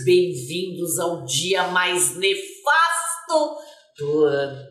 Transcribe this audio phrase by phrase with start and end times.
[0.00, 3.58] Todos bem-vindos ao dia mais nefasto
[3.98, 4.66] do ano.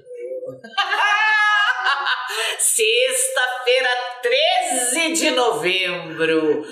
[2.58, 3.90] Sexta-feira,
[4.22, 6.64] 13 de novembro,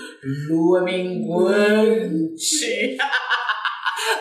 [0.50, 2.38] lua minguante.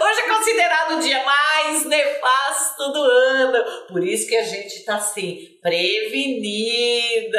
[0.01, 3.65] Hoje é considerado o dia mais nefasto do ano.
[3.89, 7.39] Por isso que a gente tá assim, prevenidas.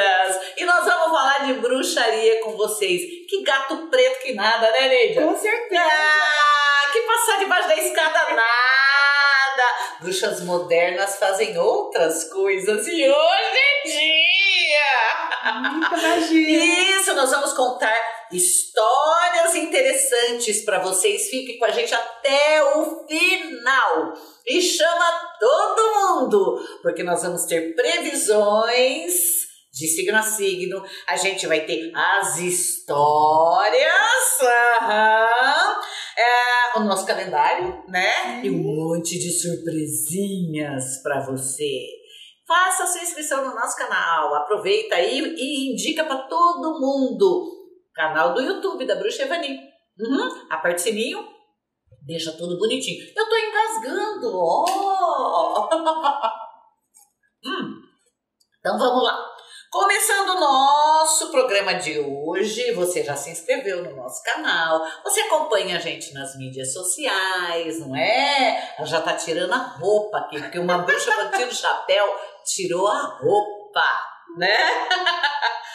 [0.56, 3.02] E nós vamos falar de bruxaria com vocês.
[3.28, 5.20] Que gato preto que nada, né, Neide?
[5.20, 5.82] Com certeza.
[5.82, 6.57] Ah,
[6.92, 9.98] que passar debaixo da escada nada.
[10.00, 15.60] Bruxas modernas fazem outras coisas e hoje é dia.
[15.60, 16.98] Muita magia.
[16.98, 17.98] Isso, nós vamos contar
[18.30, 21.28] histórias interessantes para vocês.
[21.28, 24.12] Fiquem com a gente até o final.
[24.46, 29.38] E chama todo mundo, porque nós vamos ter previsões
[29.72, 30.84] de signo a signo.
[31.06, 33.90] A gente vai ter as histórias,
[34.80, 35.80] aham,
[36.18, 38.42] é, o nosso calendário, né?
[38.44, 41.86] E um monte de surpresinhas para você.
[42.46, 47.46] Faça sua inscrição no nosso canal, aproveita aí e indica para todo mundo.
[47.94, 49.60] Canal do YouTube da Bruxa Evani.
[50.00, 50.46] Uhum.
[50.50, 51.28] Aperte o sininho,
[52.04, 53.04] deixa tudo bonitinho.
[53.16, 55.68] Eu tô engasgando, ó.
[57.44, 57.82] hum.
[58.58, 59.37] Então vamos lá.
[59.70, 65.76] Começando o nosso programa de hoje, você já se inscreveu no nosso canal, você acompanha
[65.76, 68.74] a gente nas mídias sociais, não é?
[68.78, 72.86] Ela já tá tirando a roupa aqui, porque uma bruxa quando tira o chapéu, tirou
[72.86, 73.84] a roupa,
[74.38, 74.56] né?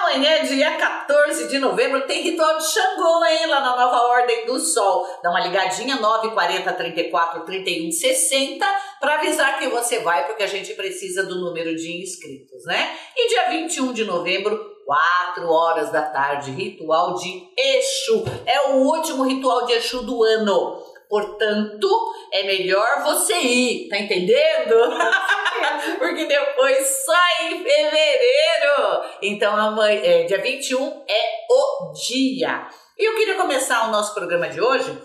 [0.00, 3.46] Amanhã, dia 14 de novembro, tem ritual de Xangô, hein?
[3.46, 5.06] Lá na Nova Ordem do Sol.
[5.22, 8.66] Dá uma ligadinha, 940 34 31 60,
[8.98, 12.96] para avisar que você vai, porque a gente precisa do número de inscritos, né?
[13.14, 18.24] E dia 21 de novembro, 4 horas da tarde, ritual de Exu.
[18.46, 20.82] É o último ritual de Exu do ano.
[21.10, 21.88] Portanto,
[22.32, 24.76] é melhor você ir, tá entendendo?
[25.98, 29.04] Porque depois só em fevereiro.
[29.22, 32.68] Então, amanhã, é, dia 21 é o dia.
[32.98, 34.96] E eu queria começar o nosso programa de hoje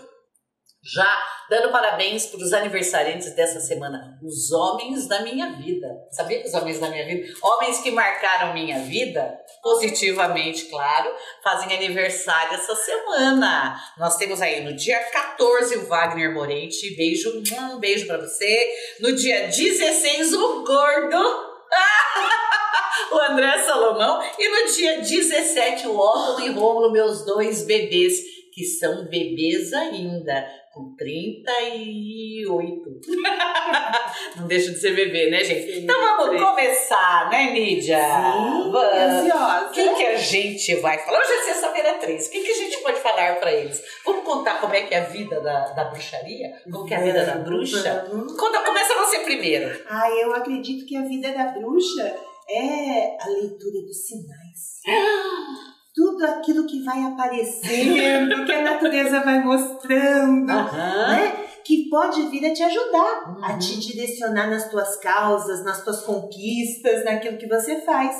[0.82, 5.88] já dando parabéns para os aniversariantes dessa semana, os homens da minha vida.
[6.10, 11.12] Sabia que os homens da minha vida, homens que marcaram minha vida positivamente, claro,
[11.42, 13.76] fazem aniversário essa semana.
[13.98, 18.68] Nós temos aí no dia 14 o Wagner Morente, beijo, um beijo para você.
[19.00, 21.56] No dia 16 o Gordo.
[23.12, 28.64] o André Salomão e no dia 17 o Otto e Rômulo, meus dois bebês que
[28.64, 33.00] são bebês ainda, com 38.
[34.36, 35.72] Não deixa de ser bebê, né, gente?
[35.72, 36.44] Sim, então vamos sim.
[36.44, 37.98] começar, né, Nídia?
[37.98, 38.76] Sim, Vamos.
[38.76, 39.68] ansiosa.
[39.68, 41.18] O que, que a gente vai falar?
[41.18, 42.26] Hoje é sexta-feira 3.
[42.26, 43.82] O que, que a gente pode falar para eles?
[44.04, 46.52] Vamos contar como é que é a vida da, da bruxaria?
[46.70, 48.06] Como que é a vida da bruxa?
[48.10, 48.36] Vamos.
[48.36, 49.82] Conta, começa você primeiro.
[49.88, 52.14] Ah, eu acredito que a vida da bruxa
[52.50, 54.82] é a leitura dos sinais.
[55.96, 61.08] Tudo aquilo que vai aparecendo, que a natureza vai mostrando, Aham.
[61.16, 61.36] né?
[61.64, 63.58] Que pode vir a te ajudar, a Uhum.
[63.58, 68.14] te direcionar nas tuas causas, nas tuas conquistas, naquilo que você faz.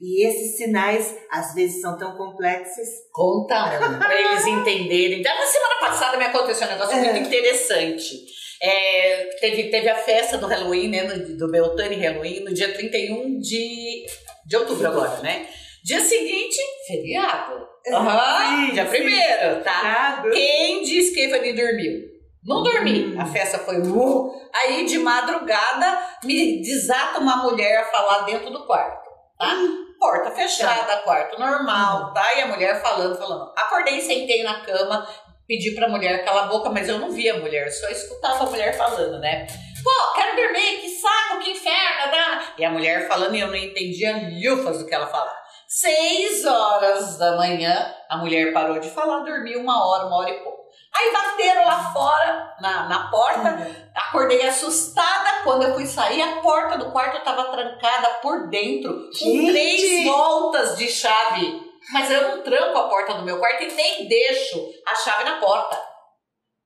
[0.00, 2.86] E esses sinais, às vezes, são tão complexos.
[3.12, 5.20] Conta um, pra eles entenderem.
[5.20, 7.12] Então, na semana passada me aconteceu um negócio É.
[7.12, 8.16] muito interessante.
[8.60, 11.02] É, teve, teve a festa do Halloween, né?
[11.04, 14.04] no- do Beltane Halloween, no dia 31 de,
[14.46, 15.46] de outubro agora, né?
[15.84, 16.56] Dia seguinte,
[16.86, 17.66] feriado.
[17.92, 18.90] Aham, Sim, dia sim.
[18.90, 20.22] primeiro, tá?
[20.32, 22.12] Quem diz que Evani dormiu?
[22.44, 23.14] Não dormi.
[23.14, 23.20] Hum.
[23.20, 24.32] A festa foi uh.
[24.54, 29.56] Aí de madrugada me desata uma mulher a falar dentro do quarto, tá?
[29.98, 32.34] Porta fechada, quarto normal, tá?
[32.36, 33.52] E a mulher falando, falando.
[33.56, 35.06] Acordei, sentei na cama,
[35.48, 38.50] pedi pra mulher calar a boca, mas eu não via a mulher, só escutava a
[38.50, 39.46] mulher falando, né?
[39.82, 42.54] Pô, quero dormir, que saco, que inferno, tá?
[42.58, 45.41] E a mulher falando e eu não entendia milfas do que ela falava.
[45.74, 50.40] Seis horas da manhã, a mulher parou de falar, dormiu uma hora, uma hora e
[50.40, 50.66] pouco.
[50.94, 55.42] Aí bateram lá fora, na, na porta, acordei assustada.
[55.44, 60.76] Quando eu fui sair, a porta do quarto estava trancada por dentro, com três voltas
[60.76, 61.62] de chave.
[61.90, 65.40] Mas eu não tranco a porta do meu quarto e nem deixo a chave na
[65.40, 65.80] porta.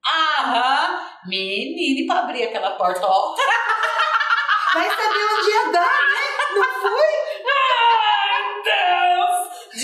[0.04, 3.36] Aham, menina, pra abrir aquela porta, ó.
[4.74, 6.56] Vai saber onde ia dar, né?
[6.56, 7.25] Não foi?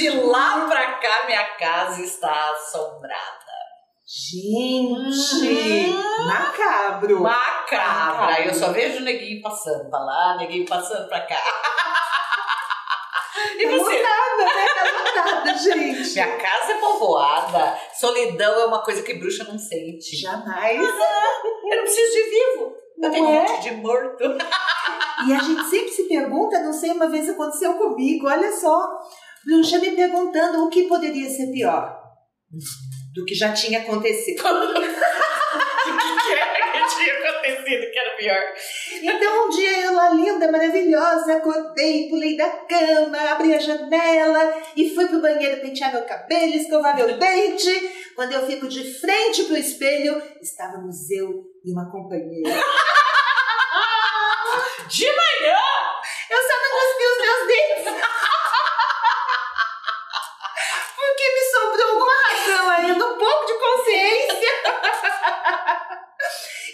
[0.02, 3.52] De lá pra cá, minha casa está assombrada.
[4.04, 6.26] Gente, Uhum.
[6.26, 7.20] macabro.
[7.22, 8.40] Macabra.
[8.46, 11.36] Eu só vejo o neguinho passando pra lá, neguinho passando pra cá.
[13.58, 13.96] E tá você?
[13.98, 15.42] lotada, né?
[15.44, 16.12] Tá gente.
[16.12, 17.78] Minha casa é povoada.
[17.98, 20.16] Solidão é uma coisa que bruxa não sente.
[20.16, 20.78] Jamais.
[20.78, 22.62] Eu não preciso de vivo.
[22.64, 23.42] Eu Não tenho um é?
[23.42, 24.24] monte de morto.
[25.26, 28.86] E a gente sempre se pergunta, não sei, uma vez aconteceu comigo, olha só.
[29.44, 32.00] Bruxa me perguntando o que poderia ser pior
[33.14, 34.42] do que já tinha acontecido.
[35.84, 38.40] O que era que tinha acontecido que era pior?
[39.02, 44.94] Então um dia eu lá linda, maravilhosa, acordei, pulei da cama, abri a janela e
[44.94, 48.12] fui pro banheiro pentear meu cabelo, escovar meu dente.
[48.14, 52.50] Quando eu fico de frente pro espelho, estávamos eu e uma companheira.
[54.88, 55.58] De manhã!
[56.30, 57.84] Eu só não cuspi os meus dentes.
[60.96, 64.52] Porque me sobrou alguma razão ainda, um pouco de consciência.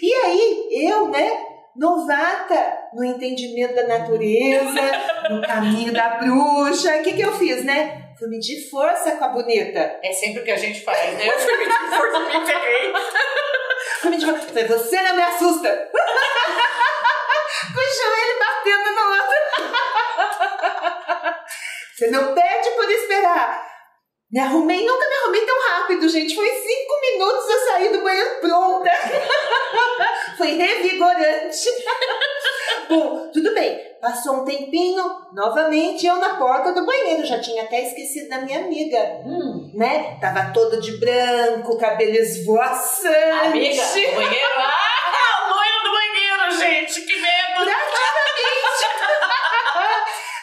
[0.01, 1.29] E aí, eu, né,
[1.75, 4.81] novata no entendimento da natureza,
[5.29, 8.13] no caminho da bruxa, o que que eu fiz, né?
[8.17, 9.99] Fui medir força com a bonita.
[10.01, 11.27] É sempre o que a gente faz, né?
[11.27, 12.93] Eu fui medir força, me peguei.
[13.99, 14.47] Fui medir força.
[14.47, 15.69] Falei, você não me assusta.
[17.73, 19.39] com o joelho batendo no outro.
[21.95, 23.68] Você não perde por esperar.
[24.31, 26.35] Me arrumei, nunca me arrumei tão rápido, gente.
[26.35, 28.91] Foi cinco minutos eu saí do banheiro pronta.
[30.37, 31.69] Foi revigorante.
[32.87, 33.79] Bom, tudo bem.
[33.99, 35.03] Passou um tempinho,
[35.33, 37.25] novamente eu na porta do banheiro.
[37.25, 39.71] Já tinha até esquecido da minha amiga, Hum.
[39.73, 40.17] né?
[40.21, 43.47] Tava toda de branco, cabelo esvoaçante.
[43.47, 44.49] Amiga, do banheiro.
[45.11, 47.01] Ah, a loira do banheiro, gente.
[47.01, 47.65] Que medo.
[47.65, 48.85] Praticamente.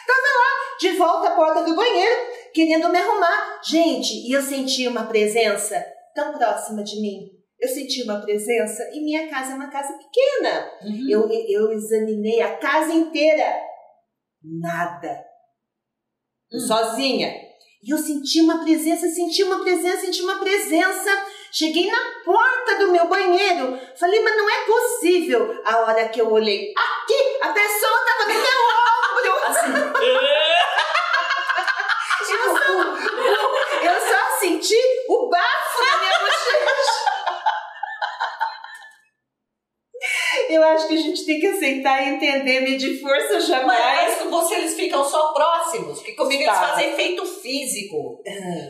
[0.05, 2.15] Tava lá, de volta à porta do banheiro,
[2.53, 3.59] querendo me arrumar.
[3.63, 7.37] Gente, e eu senti uma presença tão próxima de mim.
[7.59, 10.71] Eu senti uma presença e minha casa é uma casa pequena.
[10.83, 11.09] Uhum.
[11.09, 13.59] Eu, eu examinei a casa inteira.
[14.43, 15.25] Nada.
[16.53, 16.59] Hum.
[16.59, 17.33] Sozinha.
[17.83, 21.25] E eu senti uma presença, senti uma presença, senti uma presença.
[21.51, 23.79] Cheguei na porta do meu banheiro.
[23.95, 25.61] Falei, mas não é possível.
[25.65, 28.43] A hora que eu olhei, aqui, a pessoa tava no meu
[29.13, 29.33] ombro.
[29.47, 29.71] Assim.
[32.29, 32.71] Eu só,
[33.83, 34.75] eu só senti
[35.07, 37.07] o bafo na minha bochecha.
[40.49, 44.17] Eu acho que a gente tem que aceitar e entender, medir força jamais.
[44.19, 46.69] Mas você eles ficam só próximos, porque comigo eles Tá.
[46.69, 48.21] fazem efeito físico.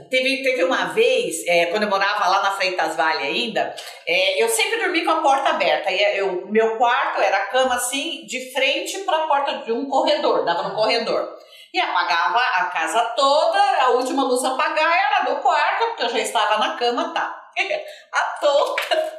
[0.10, 3.75] Teve, teve uma vez, é, quando eu morava lá na Freitas Vale ainda,
[4.07, 5.92] é, eu sempre dormi com a porta aberta.
[5.92, 9.88] E eu, meu quarto era a cama assim, de frente para a porta de um
[9.88, 11.38] corredor, dava no corredor.
[11.74, 16.10] E apagava a casa toda, a última luz a apagar era do quarto, porque eu
[16.10, 17.44] já estava na cama, tá.
[18.14, 19.18] a touca.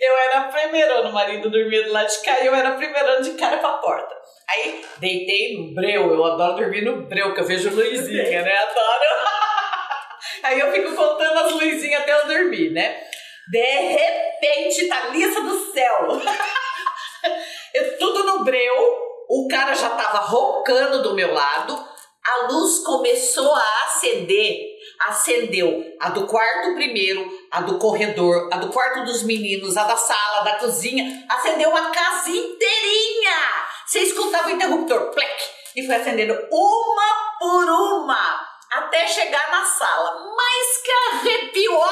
[0.00, 2.76] Eu era a primeira, o marido dormia do lado de cá e eu era a
[2.76, 4.14] primeira de cara pra porta.
[4.48, 8.58] Aí deitei no breu, eu adoro dormir no breu, que eu vejo luzinha, né?
[8.58, 9.04] Adoro.
[10.42, 13.02] Aí eu fico contando as luzinhas até eu dormir, né?
[13.50, 16.08] De repente, Thalissa do céu!
[17.74, 18.74] Eu tudo no breu,
[19.28, 21.87] o cara já tava roncando do meu lado,
[22.28, 24.76] a luz começou a acender.
[25.00, 29.96] Acendeu a do quarto primeiro, a do corredor, a do quarto dos meninos, a da
[29.96, 31.24] sala, da cozinha.
[31.28, 33.36] Acendeu a casa inteirinha.
[33.86, 35.42] Você escutava o interruptor, plec,
[35.76, 40.34] e foi acendendo uma por uma até chegar na sala.
[40.36, 41.84] Mas que arrepiou!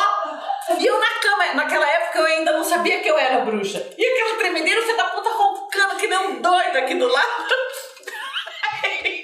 [0.78, 3.88] E eu na cama, naquela época eu ainda não sabia que eu era bruxa.
[3.96, 7.54] E aquela tremedeira, filho da puta roncando que nem um doido aqui do lado.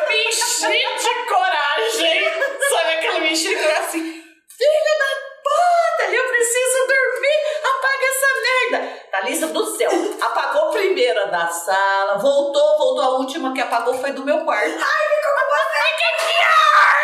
[0.00, 2.24] Eu me enchi de coragem.
[2.70, 4.00] Sabe aquela me enchi de coragem assim?
[4.00, 5.10] Filha da
[5.44, 7.38] puta, eu preciso dormir.
[7.64, 8.78] Apaga essa merda.
[9.10, 9.90] Thalissa do céu,
[10.20, 13.00] apagou a primeira da sala, voltou, voltou.
[13.04, 14.68] A última que apagou foi do meu quarto.
[14.68, 17.00] Ai, ficou com você que pior!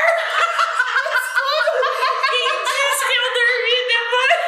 [2.30, 4.40] Quem disse que eu dormi depois?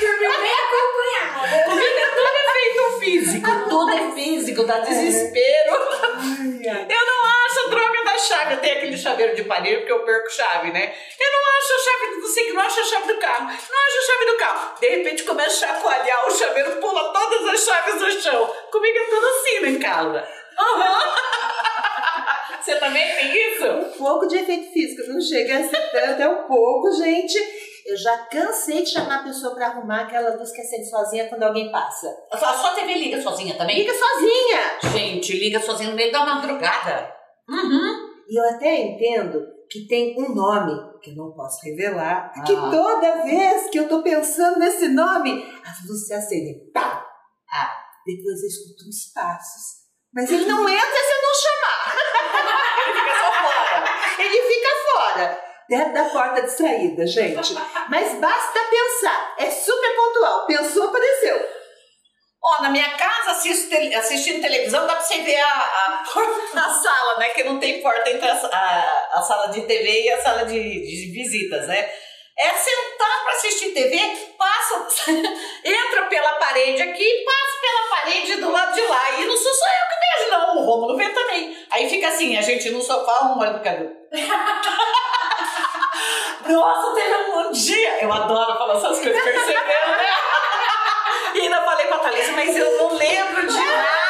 [0.00, 1.64] Dormiu bem acompanhada.
[1.64, 5.72] Comigo tudo é feito físico, tudo é físico, dá desespero.
[5.72, 8.54] Eu não acho a droga da chave.
[8.54, 10.94] Eu tenho aquele chaveiro de panela porque eu perco chave, né?
[11.18, 13.44] Eu não acho a chave do sei que não acho a chave do carro.
[13.44, 14.80] Não acho a chave do carro.
[14.80, 18.54] De repente começa a chacoalhar, o chaveiro pula todas as chaves no chão.
[18.70, 20.28] Comigo é tudo assim em casa.
[20.58, 21.14] Aham.
[22.62, 23.66] Você também tem isso?
[23.66, 27.71] Um pouco de efeito físico, não chega a ser tanto, é um pouco, gente.
[27.86, 31.42] Eu já cansei de chamar a pessoa pra arrumar aquela luz que acende sozinha quando
[31.42, 32.06] alguém passa.
[32.30, 33.78] A sua, TV liga sozinha também?
[33.78, 34.92] Liga sozinha!
[34.92, 37.12] Gente, liga sozinha no meio da madrugada.
[37.48, 38.10] Uhum.
[38.28, 40.72] E eu até entendo que tem um nome
[41.02, 42.70] que eu não posso revelar, que Ah.
[42.70, 46.70] toda vez que eu tô pensando nesse nome, as luzes se acendem.
[46.72, 47.04] Pá!
[47.52, 47.70] Ah.
[48.06, 49.82] Depois eu escuto uns passos.
[50.14, 51.96] Mas ele não entra se eu não chamar.
[52.84, 53.84] Ele fica só fora.
[54.18, 55.40] Ele fica fora,
[55.92, 57.54] da porta de saída, gente.
[57.88, 60.46] Mas basta pensar, é super pontual.
[60.46, 61.48] Pensou, apareceu.
[62.44, 66.70] Ó, na minha casa, assisto tele- assistindo televisão, dá pra você ver a, a, a
[66.70, 67.26] sala, né?
[67.30, 70.54] Que não tem porta entre a, a, a sala de TV e a sala de,
[70.60, 71.88] de visitas, né?
[72.38, 73.96] É sentar pra assistir TV,
[74.36, 74.88] passa,
[75.64, 79.20] entra pela parede aqui e passa pela parede do lado de lá.
[79.20, 80.56] E não sou só eu que vejo, não.
[80.56, 81.56] O Romulo vê também.
[81.70, 83.92] Aí fica assim, a gente no sofá, um olha pro cara.
[86.48, 88.02] Nossa, teve um dia.
[88.02, 90.06] Eu adoro falar essas coisas, perceberam, né?
[91.34, 94.02] E ainda falei pra Thalissa, mas eu não lembro de nada.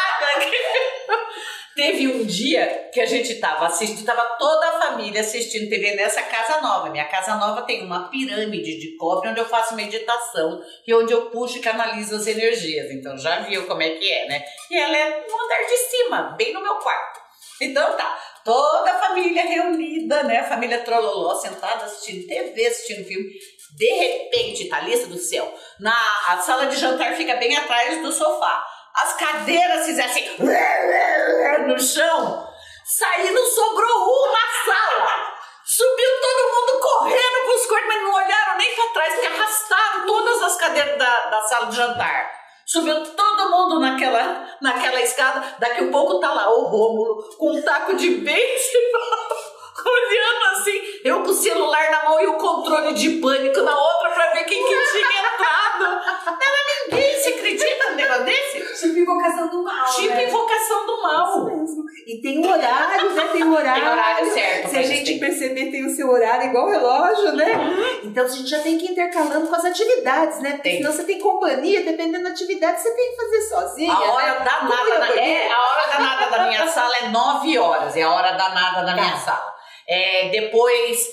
[1.74, 6.22] Teve um dia que a gente tava assistindo, tava toda a família assistindo TV nessa
[6.22, 6.90] casa nova.
[6.90, 11.30] Minha casa nova tem uma pirâmide de cobre onde eu faço meditação e onde eu
[11.30, 12.90] puxo e canalizo as energias.
[12.90, 14.44] Então já viu como é que é, né?
[14.70, 17.20] E ela é no andar de cima, bem no meu quarto.
[17.60, 20.38] Então tá, toda a família reunida, né?
[20.40, 23.30] A família Trololó sentada assistindo TV, assistindo filme.
[23.76, 25.96] De repente, Thalissa do céu, na
[26.28, 28.64] a sala de jantar fica bem atrás do sofá.
[28.94, 30.36] As cadeiras fizessem
[31.66, 32.46] no chão,
[32.84, 35.32] saindo, sobrou uma sala.
[35.64, 40.42] Subiu todo mundo correndo pros quartos, mas não olharam nem pra trás, porque arrastaram todas
[40.42, 42.41] as cadeiras da, da sala de jantar.
[42.72, 45.44] Subiu todo mundo naquela, naquela escada.
[45.58, 49.41] Daqui a pouco tá lá o Rômulo com um taco de beisebol,
[49.90, 54.10] olhando assim, eu com o celular na mão e o controle de pânico na outra
[54.10, 56.00] pra ver quem que tinha entrado.
[56.40, 58.82] Era ninguém, você acredita num negócio desse?
[58.82, 59.84] Tipo invocação do mal.
[59.86, 60.24] Tipo né?
[60.28, 61.28] invocação do mal.
[61.28, 61.82] Isso mesmo.
[62.06, 63.28] E tem um horário, né?
[63.32, 63.82] Tem um horário.
[63.82, 65.18] Tem horário certo, Se a gente tem.
[65.20, 68.00] perceber, tem o seu horário igual relógio, né?
[68.02, 70.52] Então a gente já tem que ir intercalando com as atividades, né?
[70.52, 70.78] Porque Tem.
[70.78, 73.92] senão você tem companhia, dependendo da atividade, você tem que fazer sozinha.
[73.92, 74.38] A hora né?
[74.44, 78.32] danada, falei, é, a hora danada da minha sala é 9 horas, é a hora
[78.32, 79.18] danada da minha Tá.
[79.18, 79.51] sala.
[79.88, 81.08] É, depois,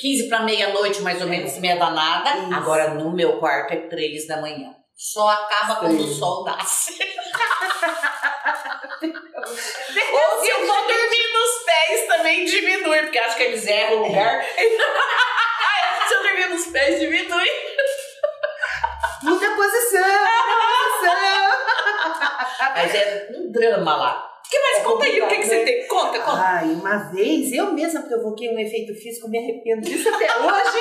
[0.00, 2.30] 15 para meia-noite, mais ou menos, meia danada.
[2.38, 2.54] Isso.
[2.54, 4.74] Agora, no meu quarto, é 3 da manhã.
[4.96, 6.14] Só acaba quando o Sim.
[6.18, 6.92] sol nasce.
[9.02, 14.06] Ou se eu vou dormir nos pés, também diminui, porque acho que eles erram o
[14.08, 14.44] lugar.
[16.06, 17.48] se eu dormir nos pés, diminui.
[19.22, 20.66] Muda a posição, muda a
[20.98, 22.70] posição.
[22.74, 24.29] Mas é um drama lá.
[24.50, 24.78] O que mais?
[24.78, 25.86] É conta aí, o que, que você complicado, tem?
[25.86, 26.40] Conta, conta.
[26.42, 30.78] Ai, uma vez eu mesma provoquei um efeito físico, me arrependo disso até hoje.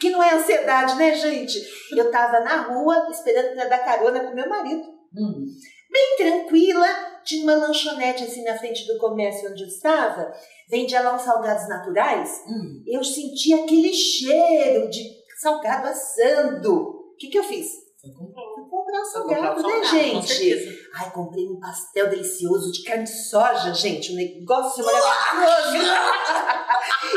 [0.00, 1.60] que não é ansiedade, né, gente?
[1.96, 4.82] Eu tava na rua esperando pra dar carona pro meu marido.
[5.16, 5.44] Hum.
[5.92, 6.86] Bem tranquila,
[7.24, 10.32] tinha uma lanchonete assim na frente do comércio onde eu estava.
[10.68, 12.42] Vendia lá uns salgados naturais.
[12.48, 12.82] Hum.
[12.84, 15.02] Eu senti aquele cheiro de
[15.40, 16.74] salgado assando.
[17.12, 17.68] O que, que eu fiz?
[18.00, 18.42] Foi comprar.
[18.54, 20.26] Fui comprar um salgado, né, salgado, Com gente?
[20.26, 20.79] certeza.
[20.94, 24.12] Ai, comprei um pastel delicioso de carne de soja, gente.
[24.12, 25.90] Um negócio maravilhoso.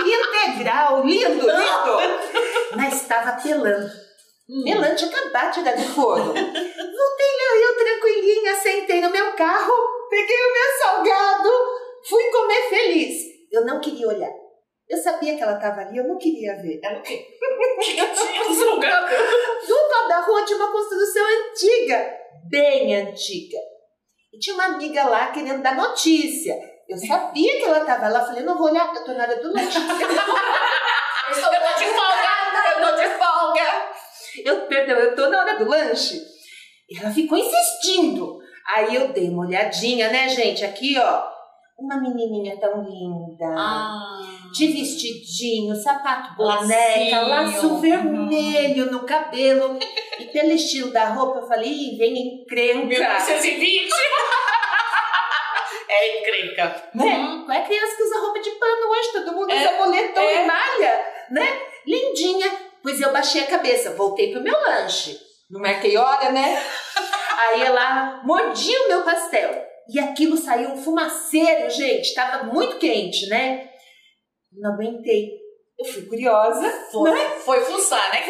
[0.46, 1.98] Integral, lindo, lindo.
[2.76, 3.88] Mas estava pelando.
[4.50, 4.64] Hum.
[4.64, 6.34] Pelando, tinha acabado de tirar do forno.
[6.34, 9.74] Voltei eu tranquilinha, sentei no meu carro,
[10.10, 11.50] peguei o meu salgado,
[12.08, 13.16] fui comer feliz.
[13.52, 14.32] Eu não queria olhar.
[14.90, 16.80] Eu sabia que ela estava ali, eu não queria ver.
[16.84, 17.26] Era o quê?
[17.42, 19.08] O que tinha no salgado?
[19.68, 23.58] Do lado da rua tinha uma construção antiga, bem antiga.
[24.34, 26.56] E tinha uma amiga lá querendo dar notícia.
[26.88, 29.54] Eu sabia que ela estava lá, falei, não vou olhar, eu tô na hora do
[29.54, 29.78] lanche.
[29.78, 29.84] Eu
[31.36, 32.32] estou Eu tô de folga,
[32.70, 33.94] eu tô de folga.
[34.44, 36.22] Eu, perdão, eu tô na hora do lanche.
[36.90, 38.40] E ela ficou insistindo.
[38.76, 40.66] Aí eu dei uma olhadinha, né, gente?
[40.66, 41.24] Aqui, ó.
[41.78, 43.46] Uma menininha tão linda.
[43.58, 44.33] Ah.
[44.54, 47.82] De vestidinho, sapato boneca, laço Uhum.
[47.82, 49.80] vermelho no cabelo.
[50.20, 52.86] E pelo estilo da roupa, eu falei, Ih, vem encrenca.
[52.86, 53.90] 1920.
[55.90, 56.84] É encrenca.
[56.96, 57.06] Né?
[57.06, 57.46] Uhum.
[57.46, 59.12] Qual é criança que usa roupa de pano hoje?
[59.14, 60.44] Todo mundo É, usa boletom é.
[60.44, 61.62] e malha, né?
[61.86, 62.52] Lindinha.
[62.82, 65.18] Pois eu baixei a cabeça, voltei pro meu lanche.
[65.52, 66.64] Não marquei hora, né?
[67.38, 69.52] Aí ela mordia o meu pastel.
[69.90, 72.14] E aquilo saiu um fumaceiro, gente.
[72.16, 73.70] Tava muito quente, né?
[74.58, 75.32] Não aguentei.
[75.80, 76.70] Eu fui curiosa.
[76.92, 78.24] Foi, foi fuçar, né?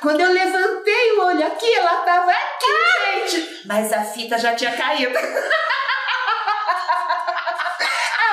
[0.00, 3.66] Quando eu levantei o olho aqui, ela tava aqui, gente.
[3.66, 5.16] Mas a fita já tinha caído.
[5.16, 5.20] a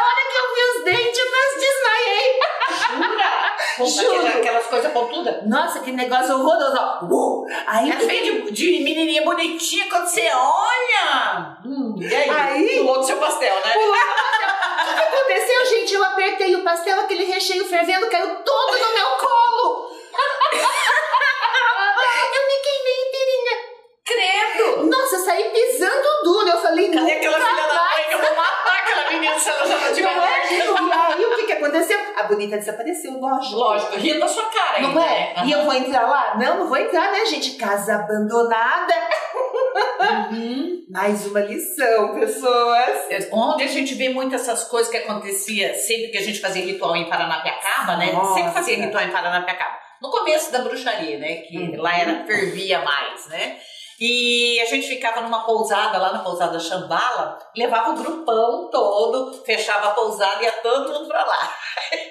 [0.04, 1.26] hora que eu vi os dentes, eu
[1.60, 2.40] desmaiei.
[3.78, 4.16] Com Juro.
[4.28, 5.48] aquela- aquelas coisas pontudas.
[5.48, 7.08] Nossa, que negócio horroroso.
[7.10, 7.46] Uou.
[7.66, 11.58] Aí, É feio de, de menininha bonitinha quando você olha.
[11.66, 12.30] Hum, e aí?
[12.30, 12.78] Aí?
[12.80, 13.74] Pulou do seu pastel, né?
[13.74, 13.80] que
[15.22, 15.94] aconteceu, gente?
[15.94, 19.92] Eu apertei o pastel, aquele recheio fervendo caiu todo no meu colo.
[22.34, 23.56] eu me queimei inteirinha.
[24.06, 24.86] Credo!
[24.88, 26.50] Nossa, eu saí pisando duro.
[26.50, 27.08] Eu falei, não.
[27.08, 29.82] E aquela filha da mãe que eu vou matar aquela menina se ela já tá
[29.82, 29.94] não é?
[29.94, 30.10] tiver
[30.52, 30.62] E
[30.92, 32.00] aí, o que, que aconteceu?
[32.18, 33.56] A bonita desapareceu, lógico.
[33.56, 34.82] Lógico, rindo da sua cara.
[34.82, 35.02] Não ainda.
[35.02, 35.34] é?
[35.36, 35.44] Né?
[35.46, 36.36] E eu vou entrar lá?
[36.38, 37.52] Não, não vou entrar, né, gente?
[37.56, 38.94] Casa abandonada.
[39.76, 40.86] Uhum.
[40.90, 43.28] Mais uma lição, pessoas.
[43.32, 46.96] Onde a gente vê muitas essas coisas que acontecia sempre que a gente fazia ritual
[46.96, 48.12] em Paranapiacaba, né?
[48.12, 48.34] Nossa.
[48.36, 49.78] Sempre fazia ritual em Paranapiacaba.
[50.02, 51.36] No começo da bruxaria, né?
[51.38, 51.82] Que Uhum.
[51.82, 53.58] lá era fervia mais, né?
[54.00, 59.90] E a gente ficava numa pousada lá na pousada Chambala, levava o grupão todo, fechava
[59.90, 61.54] a pousada e ia todo mundo pra lá.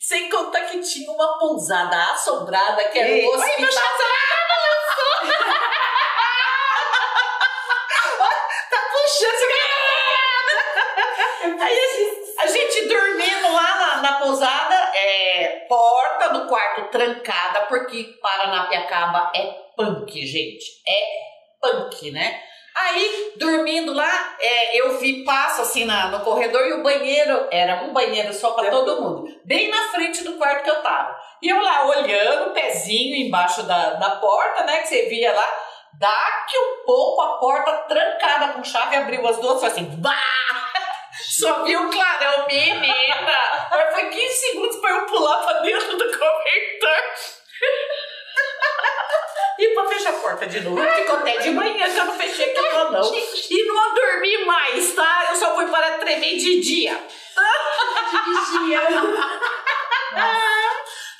[0.00, 3.56] Sem contar que tinha uma pousada assombrada que era o oi, hospital.
[3.58, 3.80] bruxa
[9.18, 9.58] Puxando.
[11.60, 11.78] Aí
[12.38, 19.42] a gente, dormindo lá na, na pousada, é, porta do quarto trancada, porque Paranapiacaba é
[19.76, 20.64] punk, gente.
[20.86, 21.02] É
[21.60, 22.40] punk, né?
[22.76, 27.82] Aí, dormindo lá, é, eu vi passo assim na, no corredor e o banheiro era
[27.82, 31.18] um banheiro só pra todo mundo, bem na frente do quarto que eu tava.
[31.42, 34.78] E eu lá olhando, o pezinho embaixo da, da porta, né?
[34.82, 35.48] Que você via lá,
[35.94, 40.14] daqui um pouco a porta trancada com chave abriu as duas, foi assim, bah!
[41.38, 43.68] Só vi o clarão, menina!
[43.70, 47.02] Mas foi 15 segundos pra eu pular pra dentro do cobertor.
[49.58, 50.80] E pra fechar a porta de novo.
[50.80, 53.14] Ficou até de manhã que eu não fechei aquilo não.
[53.14, 55.26] E não dormi mais, tá?
[55.30, 57.04] Eu só fui para tremer de dia.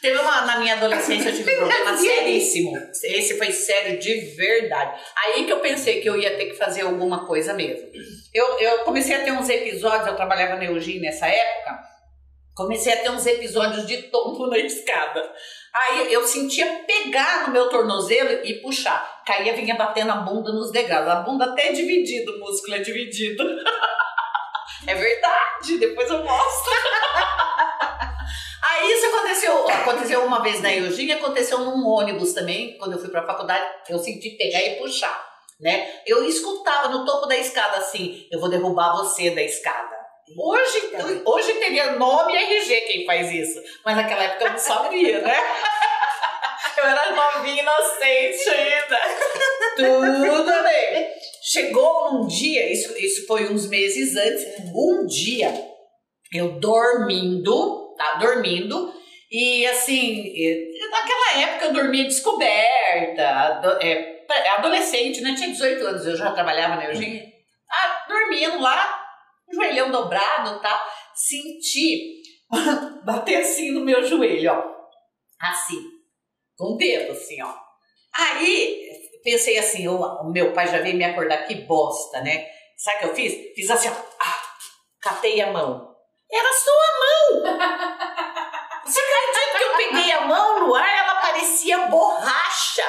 [0.00, 2.73] Teve uma, na minha adolescência, eu tive um problema seríssimo.
[3.02, 5.00] Esse foi sério de verdade.
[5.17, 7.88] Aí que eu pensei que eu ia ter que fazer alguma coisa mesmo.
[8.33, 11.78] Eu, eu comecei a ter uns episódios, eu trabalhava na Eugene nessa época,
[12.55, 15.21] comecei a ter uns episódios de tombo na escada.
[15.75, 19.23] Aí eu sentia pegar no meu tornozelo e puxar.
[19.26, 21.08] Caía, vinha batendo a bunda nos degraus.
[21.08, 23.45] A bunda até é dividida, o músculo é dividido.
[24.87, 26.73] É verdade, depois eu mostro.
[28.78, 33.08] Aí isso aconteceu, aconteceu uma vez na Eugênia, aconteceu num ônibus também, quando eu fui
[33.08, 35.21] pra faculdade, eu senti pegar e puxar,
[35.60, 36.00] né?
[36.06, 39.99] Eu escutava no topo da escada assim, eu vou derrubar você da escada.
[40.36, 40.93] Hoje,
[41.25, 45.36] hoje teria nome RG quem faz isso, mas naquela época eu não sabia, né?
[46.76, 48.99] Eu era novinha, inocente ainda.
[49.75, 51.08] Tudo bem.
[51.43, 55.52] Chegou um dia, isso, isso foi uns meses antes, um dia,
[56.32, 58.15] eu dormindo, tá?
[58.15, 58.95] Dormindo,
[59.30, 60.32] e assim,
[60.91, 64.25] naquela época eu dormia descoberta, é,
[64.56, 65.34] adolescente, né?
[65.34, 67.30] Tinha 18 anos, eu já trabalhava na Eugênia.
[67.71, 69.04] Ah, dormindo lá,
[69.52, 70.82] joelhão dobrado, tá?
[71.15, 72.23] Senti
[73.04, 74.78] bater assim no meu joelho, ó.
[75.41, 75.82] Assim,
[76.56, 77.54] com o dedo, assim, ó.
[78.19, 78.89] Aí,
[79.23, 82.47] pensei assim, o meu pai já veio me acordar, que bosta, né?
[82.78, 83.54] Sabe o que eu fiz?
[83.54, 83.93] Fiz assim, ó.
[83.93, 84.43] Ah,
[85.02, 85.88] catei a mão.
[86.30, 87.26] Era só a mão!
[88.84, 90.99] Você acredita que eu peguei a mão no ar?
[90.99, 92.84] Ela parecia borracha.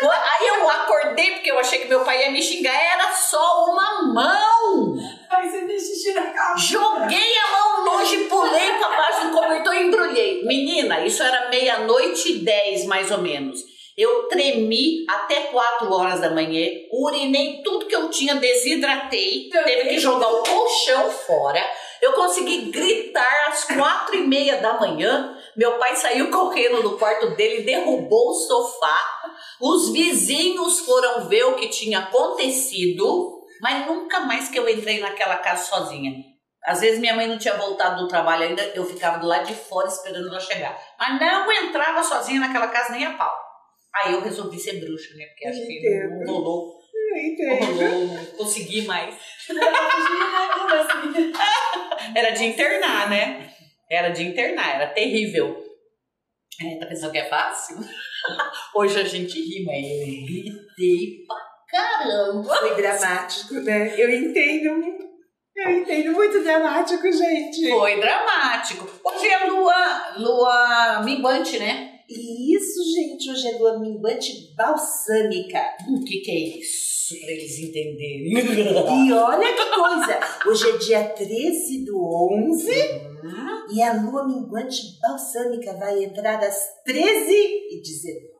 [0.00, 2.74] Aí eu acordei porque eu achei que meu pai ia me xingar.
[2.74, 4.94] Era só uma mão!
[5.30, 6.62] Aí você fez xixi na calça.
[6.62, 10.44] Joguei a mão longe, pulei pra baixo do cobertor e embrulhei.
[10.44, 13.60] Menina, isso era meia-noite e dez, mais ou menos.
[13.96, 19.98] Eu tremi até quatro horas da manhã, urinei tudo que eu tinha, desidratei, teve que
[19.98, 21.60] jogar o colchão fora.
[22.00, 25.36] Eu consegui gritar às quatro e meia da manhã.
[25.56, 28.98] Meu pai saiu correndo do quarto dele, derrubou o sofá.
[29.60, 35.36] Os vizinhos foram ver o que tinha acontecido, mas nunca mais que eu entrei naquela
[35.36, 36.12] casa sozinha.
[36.64, 39.54] Às vezes minha mãe não tinha voltado do trabalho ainda, eu ficava do lado de
[39.54, 40.78] fora esperando ela chegar.
[40.98, 43.34] Mas não entrava sozinha naquela casa nem a pau.
[43.94, 45.24] Aí eu resolvi ser bruxa, né?
[45.26, 46.78] Porque acho que não rolou,
[47.38, 49.14] não rolou, não consegui mais.
[52.14, 53.50] Era de internar, né?
[53.90, 55.64] Era de internar, era terrível.
[56.60, 57.76] É, tá pensando que é fácil?
[58.74, 61.36] Hoje a gente ri, mas eu gritei pra
[61.68, 62.54] caramba.
[62.56, 63.94] Foi dramático, né?
[63.96, 65.08] Eu entendo.
[65.56, 67.68] Eu entendo muito dramático, gente.
[67.68, 68.88] Foi dramático.
[69.04, 71.87] Hoje é lua, lua minguante, né?
[72.08, 75.60] E isso, gente, hoje é lua minguante balsâmica.
[75.90, 77.14] O que, que é isso?
[77.20, 78.32] Pra eles entenderem.
[79.06, 80.20] E olha que coisa!
[80.46, 86.56] Hoje é dia 13 do 11 Hum, e a lua minguante balsâmica vai entrar às
[86.84, 88.38] 13 e 19.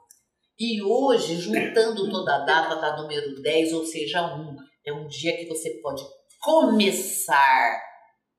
[0.60, 5.36] E hoje, juntando toda a data da número 10, ou seja, 1, é um dia
[5.36, 6.02] que você pode
[6.40, 7.80] começar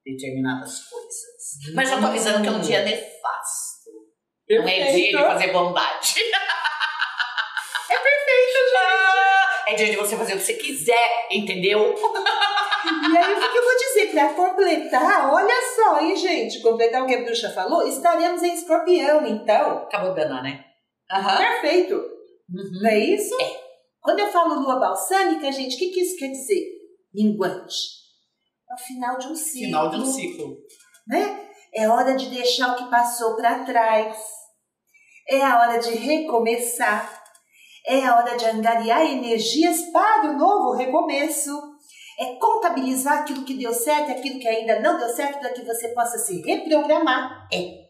[0.05, 1.73] determinadas coisas.
[1.75, 3.68] Mas já tô avisando que é um dia nefasto.
[4.49, 6.15] Não é dia de fazer bondade.
[7.91, 9.65] É perfeito, gente.
[9.67, 11.79] É dia de você fazer o que você quiser, entendeu?
[11.89, 14.11] E aí, o que eu vou dizer?
[14.11, 16.61] Para completar, olha só, hein, gente?
[16.61, 19.79] Completar o que a bruxa falou, estaremos em escorpião, então.
[19.79, 20.63] Acabou de danar, né?
[21.11, 21.37] Aham.
[21.37, 21.95] Perfeito.
[21.95, 22.79] Uhum.
[22.81, 23.35] Não é isso?
[23.41, 23.59] É.
[24.01, 26.63] Quando eu falo lua balsâmica, gente, o que, que isso quer dizer?
[27.13, 27.75] Minguante.
[28.69, 29.65] É o final de um ciclo.
[29.65, 30.57] Final de um ciclo.
[31.07, 31.47] Né?
[31.73, 34.17] É hora de deixar o que passou para trás.
[35.29, 37.19] É a hora de recomeçar.
[37.85, 41.51] É a hora de angariar energias para o novo recomeço.
[42.19, 45.63] É contabilizar aquilo que deu certo e aquilo que ainda não deu certo para que
[45.63, 47.47] você possa se reprogramar.
[47.53, 47.89] É.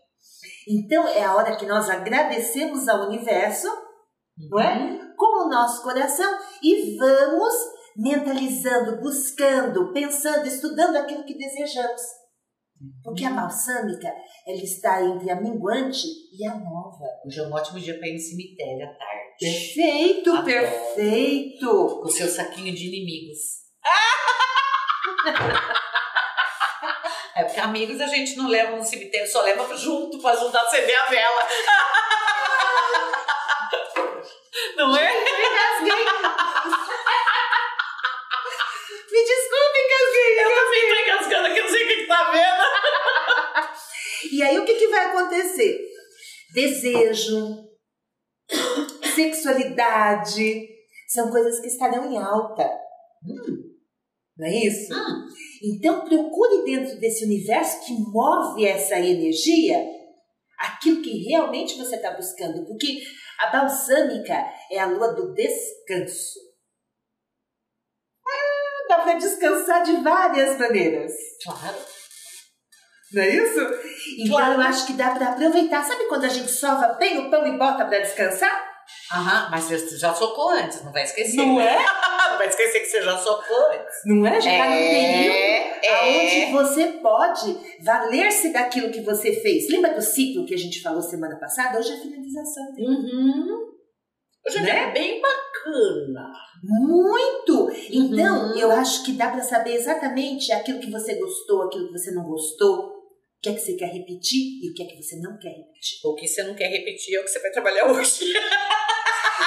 [0.68, 3.68] Então é a hora que nós agradecemos ao universo,
[4.50, 4.78] não é?
[4.78, 5.16] Uhum.
[5.18, 7.54] Com o nosso coração e vamos
[7.96, 12.19] mentalizando, buscando, pensando, estudando aquilo que desejamos.
[13.04, 14.08] Porque a balsâmica,
[14.48, 17.06] ela está entre a minguante e a nova.
[17.26, 19.20] Hoje é um ótimo dia para ir no cemitério à tarde.
[19.40, 20.46] Perfeito, Adoro.
[20.46, 22.00] perfeito.
[22.02, 23.40] Com seu saquinho de inimigos.
[27.36, 30.64] É porque amigos a gente não leva no cemitério, só leva junto para ajudar a
[30.64, 31.48] acender a vela.
[34.76, 35.14] Não é?
[35.82, 35.90] Me.
[39.12, 40.40] Me desculpe, casguei.
[40.44, 43.80] Eu também tô engasgando aqui, não sei que, que tá vendo.
[44.34, 45.80] E aí o que, que vai acontecer?
[46.54, 47.70] Desejo,
[49.16, 50.68] sexualidade,
[51.08, 52.70] são coisas que estarão em alta.
[53.24, 53.76] Hum,
[54.38, 54.94] não é isso?
[54.94, 55.28] Hum.
[55.64, 60.00] Então procure dentro desse universo que move essa energia
[60.60, 63.00] aquilo que realmente você está buscando, porque
[63.40, 64.36] a balsâmica
[64.70, 66.38] é a lua do descanso.
[68.28, 71.14] Ah, dá para descansar de várias maneiras.
[71.44, 71.78] Claro.
[73.14, 73.60] Não é isso?
[74.20, 74.54] Então Claro.
[74.54, 75.84] eu acho que dá para aproveitar.
[75.84, 78.70] Sabe quando a gente sova bem o pão e bota para descansar?
[79.14, 81.40] Aham, mas você já socou antes, não vai esquecer.
[81.40, 81.46] é?
[81.46, 81.56] Não
[82.38, 83.96] vai esquecer que você já socou antes.
[84.06, 84.42] Não é?
[84.42, 85.36] Já tá num período
[85.84, 85.94] é.
[85.94, 89.70] aonde você pode valer-se daquilo que você fez.
[89.70, 91.78] Lembra do ciclo que a gente falou semana passada?
[91.78, 92.88] Hoje é a finalização dele.
[92.88, 93.70] Uhum.
[94.48, 94.90] Hoje Né?
[94.90, 96.32] é bem bacana.
[96.64, 97.70] Muito!
[97.92, 98.58] Então, Uhum.
[98.58, 102.24] eu acho que dá para saber exatamente aquilo que você gostou, aquilo que você não
[102.24, 102.99] gostou,
[103.40, 105.48] o que é que você quer repetir e o que é que você não quer
[105.56, 106.00] repetir.
[106.04, 108.34] O que você não quer repetir é o que você vai trabalhar hoje.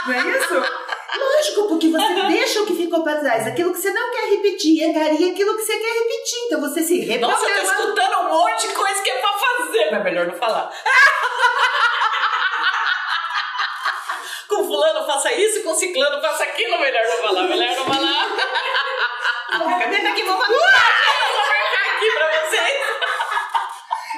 [0.06, 0.54] Não é isso?
[0.54, 4.78] Lógico, porque você deixa o que ficou para trás, aquilo que você não quer repetir,
[4.78, 6.38] e angaria aquilo que você quer repetir.
[6.46, 7.62] Então você se Nossa, eu tô reprograma.
[7.62, 10.72] escutando um monte de coisa que é pra fazer, mas melhor não falar.
[14.48, 18.28] com fulano faça isso, com ciclano faça aquilo, melhor não falar, melhor não falar.
[19.78, 22.80] Cadê daqui, vou marcar aqui pra vocês.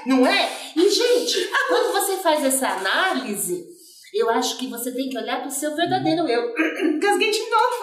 [0.07, 0.51] Não é?
[0.77, 3.65] E, gente, quando você faz essa análise,
[4.13, 6.53] eu acho que você tem que olhar para o seu verdadeiro eu.
[7.01, 7.75] Casguei de novo.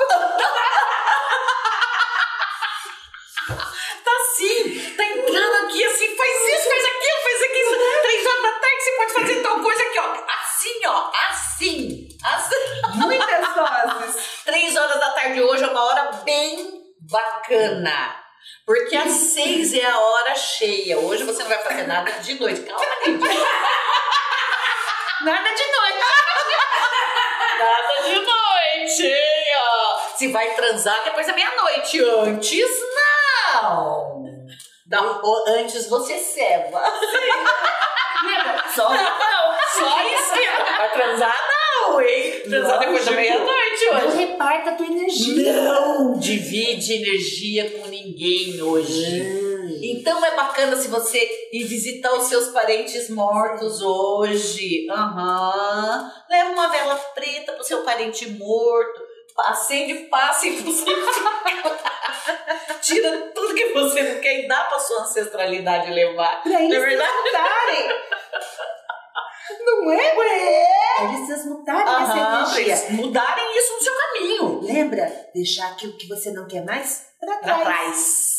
[4.04, 8.02] Tá assim, tá entrando aqui assim, faz isso, faz aquilo, faz aquilo.
[8.02, 10.26] Três horas da tarde você pode fazer tal coisa aqui, ó.
[10.42, 12.08] Assim, ó, assim.
[12.24, 12.98] assim.
[12.98, 14.44] Muitas doses.
[14.46, 18.16] Três horas da tarde hoje é uma hora bem bacana.
[18.72, 20.98] Porque às seis é a hora cheia.
[20.98, 22.62] Hoje você não vai fazer nada de noite.
[22.62, 23.20] Calma, gente.
[25.26, 26.00] Nada de noite.
[27.60, 29.14] Nada de noite,
[29.58, 30.00] ó.
[30.16, 32.02] Se vai transar depois da meia-noite.
[32.02, 32.72] Antes,
[33.66, 34.24] não.
[35.50, 36.82] Antes você ceva.
[38.74, 40.32] Só Não, só isso.
[40.78, 41.61] Vai transar, não,
[42.00, 42.42] hein?
[42.44, 44.18] Transar depois da meia-noite não hoje.
[44.18, 45.54] reparta a tua energia.
[45.54, 49.42] Não divide energia com ninguém hoje.
[49.84, 54.88] Então é bacana se você ir visitar os seus parentes mortos hoje.
[54.90, 56.12] Aham.
[56.30, 59.02] Leva uma vela preta pro seu parente morto.
[59.46, 60.86] Acende, passa e você
[62.82, 66.44] Tira tudo que você não quer e dá pra sua ancestralidade levar.
[66.44, 67.96] Pra eles Não é verdade?
[69.60, 70.18] Não é?
[70.18, 70.66] Ué.
[70.98, 72.74] Pra eles transmutarem Aham, essa energia.
[72.88, 74.62] eles mudarem isso no seu caminho.
[74.62, 75.30] Lembra?
[75.34, 77.64] Deixar aquilo que você não quer mais pra Pra trás.
[77.64, 78.32] trás.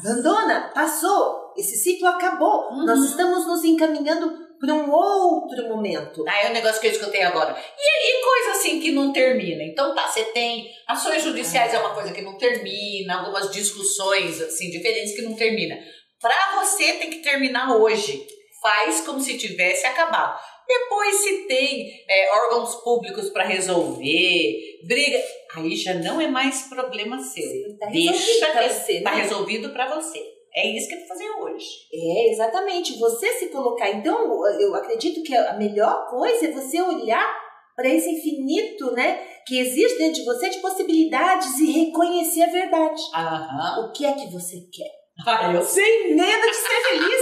[0.00, 0.70] Abandona.
[0.74, 1.52] Passou.
[1.56, 2.70] Esse ciclo acabou.
[2.70, 2.84] Uhum.
[2.86, 6.24] Nós estamos nos encaminhando para um outro momento.
[6.28, 7.56] Ah, é o negócio que eu escutei agora.
[7.78, 9.62] E, e coisa assim que não termina.
[9.64, 14.70] Então tá, você tem ações judiciais é uma coisa que não termina, algumas discussões assim
[14.70, 15.76] diferentes que não termina.
[16.20, 18.24] Pra você tem que terminar hoje.
[18.62, 20.38] Faz como se tivesse acabado.
[20.66, 25.20] Depois se tem é, órgãos públicos pra resolver, briga,
[25.56, 27.76] aí já não é mais problema seu.
[27.78, 29.22] Tá Deixa que você, tá né?
[29.22, 30.22] resolvido pra você.
[30.54, 31.66] É isso que eu vou fazer hoje.
[31.92, 32.98] É, exatamente.
[32.98, 33.90] Você se colocar.
[33.90, 37.42] Então, eu acredito que a melhor coisa é você olhar
[37.74, 43.02] para esse infinito, né, que existe dentro de você de possibilidades e reconhecer a verdade.
[43.14, 43.86] Aham.
[43.86, 45.01] O que é que você quer?
[45.26, 47.20] Ah, eu Sem medo de ser feliz.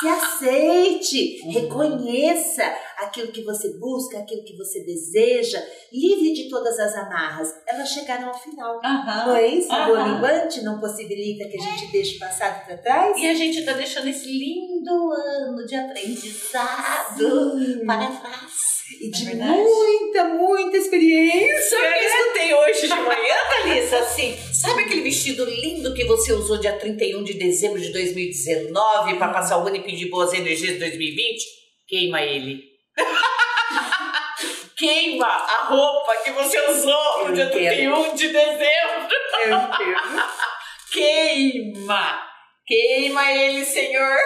[0.00, 1.52] Se aceite, Uhum.
[1.52, 2.64] reconheça
[2.98, 7.54] aquilo que você busca, aquilo que você deseja, livre de todas as amarras.
[7.66, 8.80] Elas chegaram ao final.
[8.84, 9.26] Aham.
[9.28, 9.68] Não é isso?
[9.70, 10.14] O Aham.
[10.14, 13.16] linguante não possibilita que a gente deixe o passado para trás?
[13.16, 17.18] E a gente tá deixando esse lindo ano de aprendizado
[17.58, 17.86] Sim.
[17.86, 18.74] para trás.
[19.00, 21.70] E de É muita, muita experiência.
[21.70, 23.98] Sabe o que eu escutei hoje de manhã, Thalissa?
[23.98, 29.28] Assim, sabe aquele vestido lindo que você usou dia 31 de dezembro de 2019 para
[29.28, 31.44] passar o ano e pedir boas energias de 2020?
[31.86, 32.64] Queima ele.
[34.76, 38.04] Queima a roupa que você usou Eu no dia entendo.
[38.04, 39.08] 31 de dezembro.
[39.44, 40.22] Eu entendo.
[40.90, 42.33] Queima.
[42.66, 44.16] Queima ele, Senhor.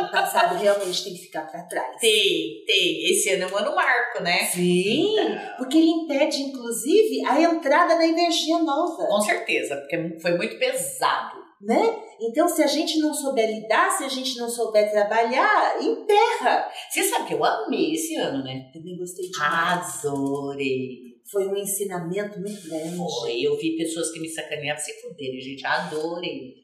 [0.00, 1.96] O passado realmente tem que ficar para trás.
[2.00, 3.10] Tem, tem.
[3.10, 4.44] Esse ano é um ano marco, né?
[4.44, 5.14] Sim,
[5.56, 9.06] porque ele impede, inclusive, a entrada da energia nova.
[9.06, 11.40] Com certeza, porque foi muito pesado.
[11.60, 11.96] né?
[12.22, 16.70] Então, se a gente não souber lidar, se a gente não souber trabalhar, emperra.
[16.90, 18.70] Você sabe que eu amei esse ano, né?
[18.72, 20.04] Também gostei demais.
[20.04, 21.09] Adorei.
[21.30, 22.96] Foi um ensinamento muito grande.
[22.96, 25.64] Foi, eu vi pessoas que me sacaneavam se fuderem, gente.
[25.64, 26.54] Adorei.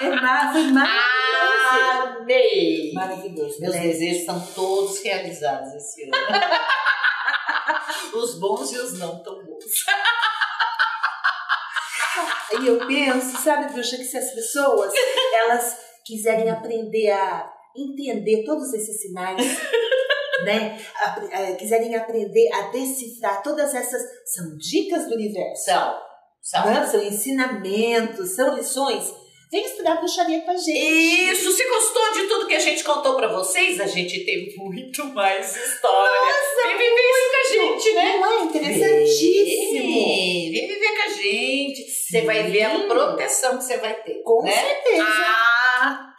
[0.00, 2.18] É ma- foi maravilhoso.
[2.20, 2.92] Amei.
[2.92, 3.60] Maravilhoso.
[3.60, 3.80] Meus né?
[3.82, 6.12] desejos são todos realizados esse ano.
[8.14, 9.64] os bons e os não tão bons.
[12.60, 14.92] E eu penso, sabe, Bruxa, que se as pessoas
[15.32, 19.40] elas quiserem aprender a entender todos esses sinais,
[20.44, 20.78] né?
[21.32, 25.64] eh, quiserem aprender a decifrar todas essas são dicas do universo.
[25.64, 25.94] São.
[26.42, 26.66] São.
[26.66, 26.86] né?
[26.86, 29.12] São ensinamentos, são lições.
[29.54, 31.30] Vem estudar bruxaria com a gente.
[31.30, 35.04] Isso, se gostou de tudo que a gente contou pra vocês, a gente tem muito
[35.06, 36.20] mais história.
[36.66, 38.16] Vem viver isso com a gente, né?
[38.18, 39.72] Não é interessantíssimo.
[39.72, 41.84] Vem, vem viver com a gente.
[41.84, 44.22] Você vai ver a proteção que você vai ter.
[44.24, 44.52] Com né?
[44.52, 45.04] certeza.
[45.04, 45.53] Ah,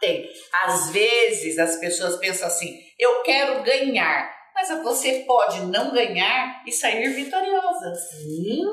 [0.00, 0.28] tem.
[0.64, 4.34] Às vezes as pessoas pensam assim: eu quero ganhar.
[4.54, 7.94] Mas você pode não ganhar e sair vitoriosa.
[7.94, 8.64] Sim,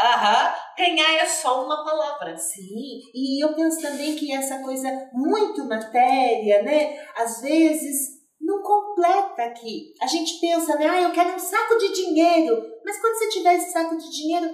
[0.00, 0.54] Aham.
[0.78, 2.36] Ganhar é só uma palavra.
[2.36, 3.00] sim.
[3.12, 7.04] E eu penso também que essa coisa muito matéria, né?
[7.16, 9.92] Às vezes não completa aqui.
[10.00, 10.86] A gente pensa, né?
[10.88, 12.62] Ah, eu quero um saco de dinheiro.
[12.84, 14.48] Mas quando você tiver esse saco de dinheiro,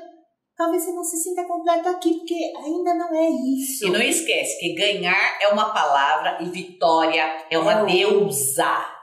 [0.57, 3.87] talvez você não se sinta completo aqui, porque ainda não é isso.
[3.87, 8.95] E não esquece que ganhar é uma palavra e vitória é uma É deusa.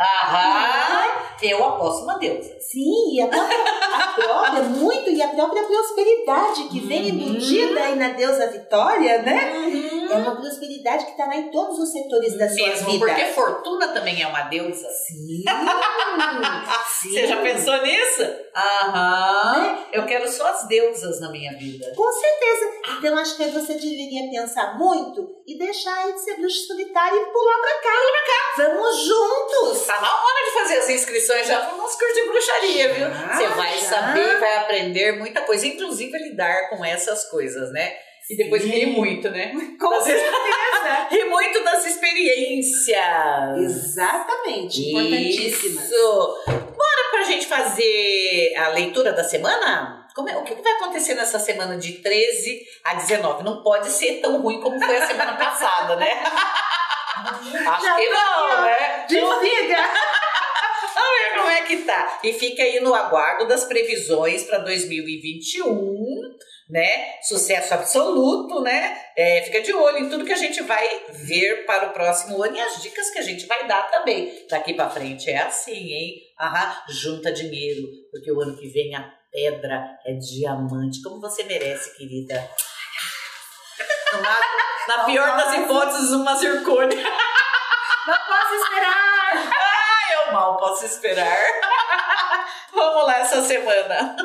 [0.00, 1.18] Aham.
[1.42, 2.56] Eu aposto uma deusa.
[2.60, 3.58] Sim, e a própria,
[3.94, 7.08] a própria, muito, e a própria prosperidade que vem Uhum.
[7.08, 9.52] embutida aí na deusa Vitória, né?
[10.12, 13.06] É uma prosperidade que está lá em todos os setores da sua Mesmo vida.
[13.06, 14.88] porque fortuna também é uma deusa.
[14.88, 15.44] Sim,
[17.00, 17.10] sim.
[17.12, 18.22] Você já pensou nisso?
[18.54, 19.62] Aham.
[19.62, 19.86] Né?
[19.92, 21.92] Eu quero só as deusas na minha vida.
[21.96, 22.70] Com certeza.
[22.98, 27.26] Então acho que você deveria pensar muito e deixar aí de ser bruxa solitária e
[27.26, 27.96] pular pra cá.
[27.96, 28.74] Pular pra cá.
[28.74, 29.86] Vamos juntos.
[29.86, 33.10] Tá na hora de fazer as inscrições já para o nosso curso de bruxaria, viu?
[33.10, 33.88] Já, Você vai já.
[33.88, 37.94] saber, vai aprender muita coisa, inclusive lidar com essas coisas, né?
[38.30, 39.52] E depois rir muito, né?
[39.80, 40.30] Com certeza.
[41.10, 42.98] Rir muito das experiências.
[43.58, 44.90] Exatamente.
[44.90, 45.84] Importantíssimas.
[45.84, 46.36] Isso.
[46.46, 50.06] Bora pra gente fazer a leitura da semana?
[50.14, 53.42] Como é- o que que vai acontecer nessa semana de 13 a 19?
[53.44, 56.12] Não pode ser tão ruim como foi a semana passada, né?
[57.66, 58.60] Acho Já que tá não, aqui, ó.
[58.62, 59.06] né?
[59.08, 59.78] Desliga.
[60.94, 62.20] Vamos ver como é que tá.
[62.24, 65.87] E fica aí no aguardo das previsões para 2021,
[66.68, 67.20] né?
[67.22, 69.00] Sucesso absoluto, né?
[69.16, 72.56] É, fica de olho em tudo que a gente vai ver para o próximo ano
[72.56, 74.46] e as dicas que a gente vai dar também.
[74.48, 76.14] Daqui para frente é assim, hein?
[76.38, 81.96] Aham, junta dinheiro, porque o ano que vem a pedra é diamante, como você merece,
[81.96, 82.34] querida.
[84.12, 86.96] Na, na pior das hipóteses, uma zircônia.
[88.06, 88.98] Não posso esperar.
[90.00, 91.38] Ah, eu mal posso esperar.
[92.72, 94.16] Vamos lá essa semana.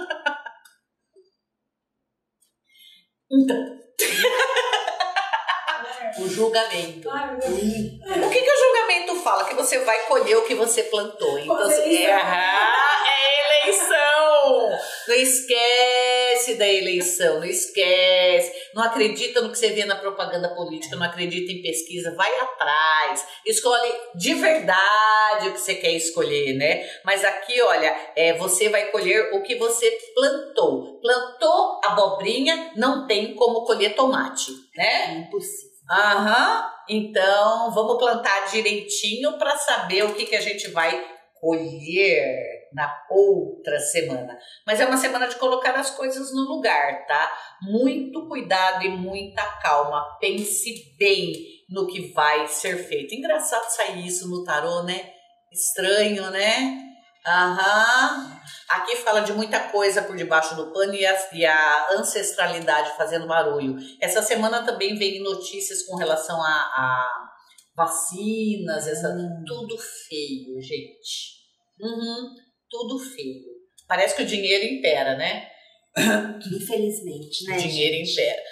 [3.31, 3.79] Então,
[6.19, 7.09] o julgamento.
[7.09, 7.53] Ai, Deus.
[7.53, 9.45] O que, que o julgamento fala?
[9.45, 11.39] Que você vai colher o que você plantou.
[11.39, 14.69] Então, você- é, é eleição.
[15.07, 16.22] Não esquece
[16.55, 18.51] da eleição, não esquece.
[18.73, 23.25] Não acredita no que você vê na propaganda política, não acredita em pesquisa, vai atrás.
[23.45, 26.87] Escolhe de verdade o que você quer escolher, né?
[27.03, 30.99] Mas aqui, olha, é, você vai colher o que você plantou.
[30.99, 35.15] Plantou abobrinha, não tem como colher tomate, né?
[35.15, 35.73] É impossível.
[35.89, 36.69] Aham.
[36.89, 41.01] Então, vamos plantar direitinho para saber o que, que a gente vai
[41.39, 44.37] colher na outra semana.
[44.65, 47.31] Mas é uma semana de colocar as coisas no lugar, tá?
[47.61, 50.17] Muito cuidado e muita calma.
[50.19, 51.33] Pense bem
[51.69, 53.15] no que vai ser feito.
[53.15, 55.11] Engraçado sair isso no tarô, né?
[55.51, 56.79] Estranho, né?
[57.25, 58.41] Aham.
[58.69, 63.27] Aqui fala de muita coisa por debaixo do pano e a, e a ancestralidade fazendo
[63.27, 63.77] barulho.
[64.01, 67.29] Essa semana também vem notícias com relação a, a
[67.75, 69.43] vacinas, essa, Hum.
[69.45, 71.33] tudo feio, gente.
[71.79, 72.35] Uhum,
[72.73, 73.43] tudo feio.
[73.87, 75.47] Parece que o dinheiro impera, né?
[75.95, 77.55] Infelizmente, né?
[77.55, 78.11] O dinheiro gente?
[78.11, 78.43] impera.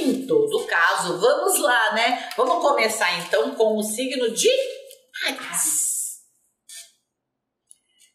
[0.00, 2.28] Em todo caso, vamos lá, né?
[2.36, 4.48] Vamos começar então com o signo de
[5.26, 5.88] Ares.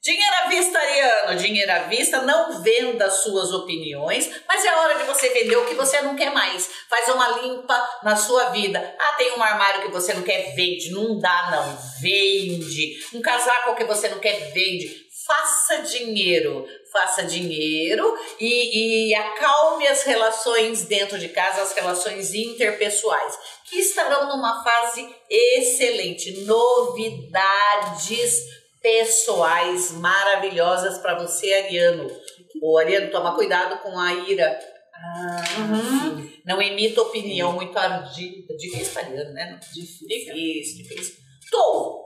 [0.04, 5.06] Dinheiro à vista, Ariano, dinheiro à vista, não venda suas opiniões, mas é hora de
[5.06, 6.69] você vender o que você não quer mais.
[6.89, 8.95] Faz uma limpa na sua vida.
[8.99, 10.91] Ah, tem um armário que você não quer, vende.
[10.91, 11.78] Não dá, não.
[12.02, 12.97] Vende.
[13.13, 15.03] Um casaco que você não quer, vende.
[15.26, 16.66] Faça dinheiro.
[16.92, 24.28] Faça dinheiro e, e acalme as relações dentro de casa, as relações interpessoais, que estarão
[24.28, 26.42] numa fase excelente.
[26.46, 28.42] Novidades
[28.82, 32.10] pessoais maravilhosas para você, Ariano.
[32.62, 34.60] Ô, Ariano, toma cuidado com a ira.
[34.96, 36.18] Ah, Uhum.
[36.22, 36.34] sim.
[36.46, 38.56] Não emita opinião muito ardida.
[38.56, 39.60] Difícil, Ariano, né?
[39.74, 40.08] Difícil.
[40.08, 41.16] Difícil, difícil.
[41.50, 42.04] Touro.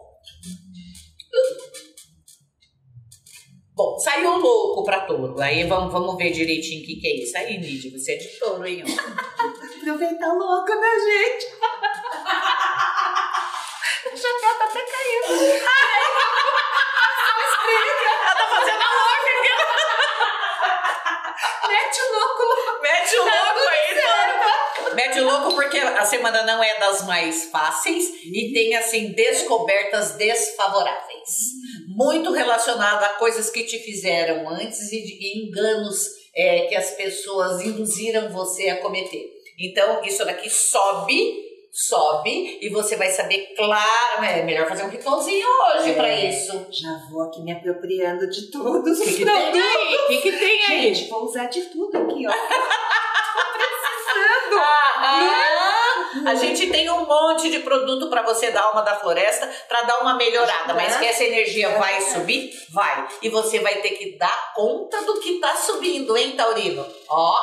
[3.78, 5.40] Bom, saiu louco pra touro.
[5.40, 7.38] Aí vamos, vamos ver direitinho o que, que é isso.
[7.38, 8.84] Aí, Lídia, você é de touro, hein?
[8.84, 11.46] Aproveitar louca, né, gente?
[14.02, 15.30] A chapéu tá até caindo.
[18.18, 19.54] Ela tá fazendo a louca aqui.
[21.67, 22.82] Mete o louco, louco.
[22.82, 24.95] Mete o louco aí, touro.
[24.95, 30.12] Mete o louco porque a semana não é das mais fáceis e tem, assim, descobertas
[30.12, 31.58] desfavoráveis.
[31.88, 37.62] Muito relacionado a coisas que te fizeram antes e de enganos é, que as pessoas
[37.62, 39.38] induziram você a cometer.
[39.60, 41.47] Então, isso daqui sobe,
[41.80, 44.24] sobe e você vai saber claro.
[44.24, 46.30] É melhor fazer um ritualzinho hoje pra É.
[46.30, 46.58] isso.
[46.58, 49.96] O Já vou aqui me apropriando de todos os que, que tem aí?
[49.96, 50.94] O que, que tem aí?
[50.96, 52.32] Gente, vou usar de tudo aqui, ó.
[53.38, 54.58] Tô precisando.
[55.04, 55.88] Aham.
[56.26, 60.00] A gente tem um monte de produto para você da alma da floresta para dar
[60.00, 63.08] uma melhorada, mas que essa energia vai subir, vai.
[63.22, 66.86] E você vai ter que dar conta do que tá subindo, hein, Taurino?
[67.08, 67.36] Ó,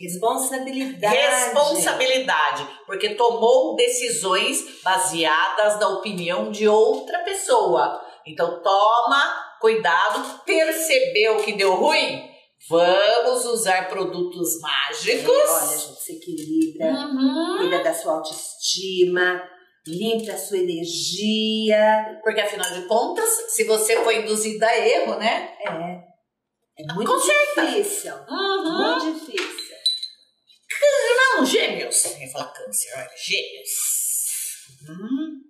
[0.00, 1.16] Responsabilidade.
[1.16, 8.00] responsabilidade, porque tomou decisões baseadas na opinião de outra pessoa.
[8.26, 12.28] Então toma cuidado, percebeu que deu ruim?
[12.68, 15.28] Vamos usar produtos mágicos.
[15.28, 16.86] Olha, gente, se equilibra.
[16.86, 17.56] Uhum.
[17.58, 19.42] Cuida da sua autoestima.
[19.86, 22.20] Limpa a sua energia.
[22.22, 25.50] Porque afinal de contas, se você foi induzida a erro, né?
[25.60, 26.08] É.
[26.80, 27.66] É muito Conserta.
[27.66, 28.12] difícil.
[28.28, 29.00] Uhum.
[29.00, 29.67] Muito difícil.
[31.38, 32.04] Não, gêmeos.
[32.04, 33.70] Eu ia falar câncer, olha, gêmeos.
[34.88, 35.40] Uhum.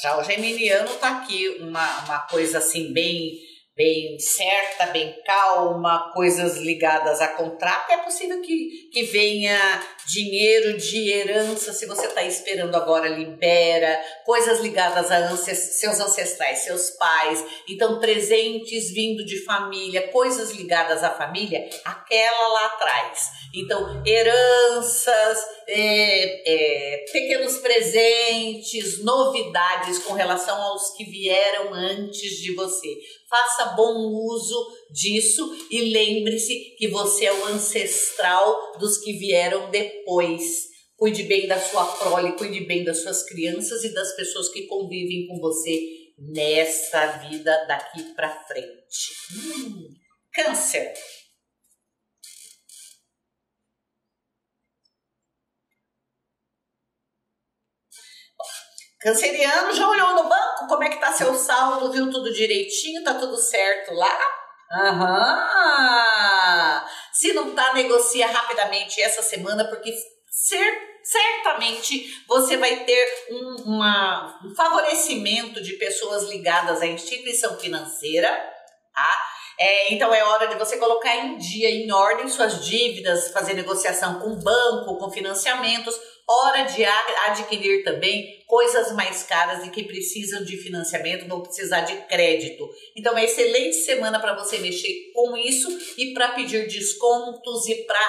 [0.00, 3.40] Já o geminiano tá aqui, uma, uma coisa assim bem
[3.76, 7.90] bem certa, bem calma, coisas ligadas a contrato.
[7.92, 9.58] É possível que, que venha
[10.06, 14.00] dinheiro de herança, se você está esperando agora, libera.
[14.24, 17.44] Coisas ligadas a ances- seus ancestrais, seus pais.
[17.68, 23.28] Então, presentes vindo de família, coisas ligadas à família, aquela lá atrás.
[23.54, 32.96] Então, heranças, é, é, pequenos presentes, novidades com relação aos que vieram antes de você.
[33.28, 40.66] Faça bom uso disso e lembre-se que você é o ancestral dos que vieram depois.
[40.96, 45.26] Cuide bem da sua prole, cuide bem das suas crianças e das pessoas que convivem
[45.26, 45.78] com você
[46.18, 49.12] nessa vida daqui pra frente.
[49.34, 49.88] Hum,
[50.32, 50.94] câncer.
[59.06, 63.14] Canceriano já olhou no banco como é que tá seu saldo, viu tudo direitinho, tá
[63.14, 64.18] tudo certo lá?
[64.72, 66.84] Aham!
[67.12, 69.94] Se não tá, negocia rapidamente essa semana, porque
[70.28, 78.28] cer- certamente você vai ter um, uma- um favorecimento de pessoas ligadas à instituição financeira,
[78.92, 79.26] tá?
[79.58, 84.20] É, então é hora de você colocar em dia, em ordem, suas dívidas, fazer negociação
[84.20, 85.94] com banco, com financiamentos.
[86.28, 91.94] Hora de adquirir também coisas mais caras e que precisam de financiamento, vão precisar de
[92.08, 92.68] crédito.
[92.96, 98.00] Então é excelente semana para você mexer com isso e para pedir descontos e para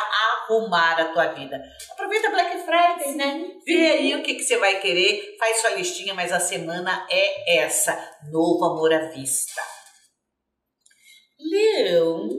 [0.47, 1.61] arrumar a tua vida.
[1.91, 3.51] Aproveita Black Friday, né?
[3.63, 7.59] Vê aí o que, que você vai querer, faz sua listinha, mas a semana é
[7.59, 7.93] essa.
[8.31, 9.61] Novo amor à vista.
[11.39, 12.29] Leão.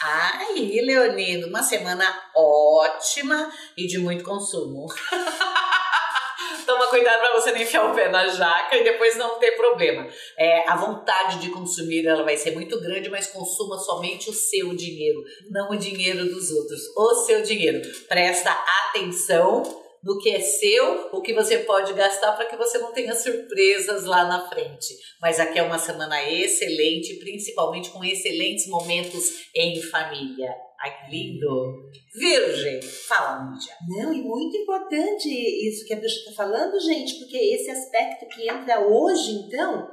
[0.00, 2.04] Aí, Leonino, uma semana
[2.36, 4.86] ótima e de muito consumo.
[6.64, 10.06] Toma cuidado para você não enfiar o pé na jaca e depois não ter problema.
[10.36, 14.74] É, a vontade de consumir ela vai ser muito grande, mas consuma somente o seu
[14.74, 16.80] dinheiro, não o dinheiro dos outros.
[16.96, 17.80] O seu dinheiro.
[18.06, 18.52] Presta
[18.90, 23.14] atenção no que é seu, o que você pode gastar para que você não tenha
[23.14, 24.94] surpresas lá na frente.
[25.20, 30.54] Mas aqui é uma semana excelente, principalmente com excelentes momentos em família.
[30.80, 31.90] Ai, que lindo!
[32.14, 33.74] Virgem, fala, Mídia.
[33.88, 38.48] Não, e muito importante isso que a Bruxa está falando, gente, porque esse aspecto que
[38.48, 39.88] entra hoje, então,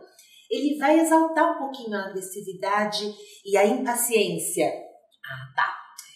[0.50, 3.12] ele vai exaltar um pouquinho a agressividade
[3.44, 4.68] e a impaciência.
[5.26, 5.75] Ah, tá.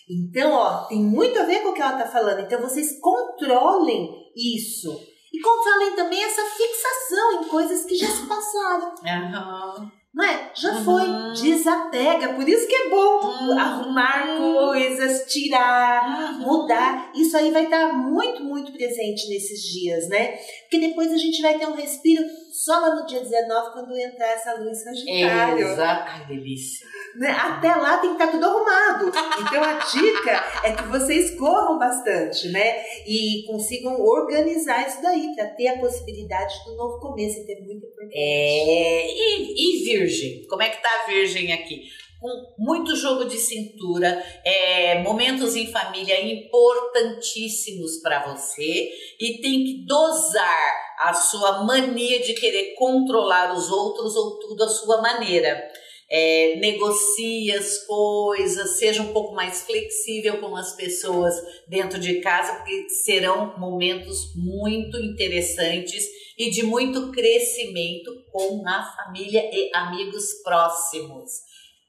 [0.10, 2.40] Então, ó, tem muito a ver com o que ela está falando.
[2.42, 4.90] Então, vocês controlem isso.
[5.32, 8.96] E controlem também essa fixação em coisas que já se passaram.
[9.04, 9.90] Uhum.
[10.12, 10.52] Não é?
[10.56, 10.84] Já Uhum.
[10.84, 11.06] foi.
[11.40, 12.34] Desapega.
[12.34, 13.60] Por isso que é bom Uhum.
[13.60, 17.12] arrumar coisas, tirar, mudar.
[17.14, 20.36] Isso aí vai estar muito, muito presente nesses dias, né?
[20.64, 24.30] Porque depois a gente vai ter um respiro só lá no dia 19, quando entrar
[24.30, 25.68] essa em Sagitário.
[25.68, 26.12] Exato.
[26.12, 26.88] Ai, delícia.
[27.16, 27.30] Né?
[27.32, 29.08] Até lá tem que estar tudo arrumado.
[29.42, 32.84] Então a dica é que vocês corram bastante, né?
[33.08, 37.40] E consigam organizar isso daí para ter a possibilidade do novo começo.
[37.40, 38.14] Então é muito importante.
[38.14, 40.46] É, e, e virgem?
[40.48, 41.84] Como é que tá a virgem aqui?
[42.20, 49.86] Com muito jogo de cintura, é, momentos em família importantíssimos para você e tem que
[49.86, 55.66] dosar a sua mania de querer controlar os outros ou tudo à sua maneira.
[56.12, 61.36] É, negocie as coisas, seja um pouco mais flexível com as pessoas
[61.68, 66.04] dentro de casa, porque serão momentos muito interessantes
[66.38, 71.30] e de muito crescimento com a família e amigos próximos.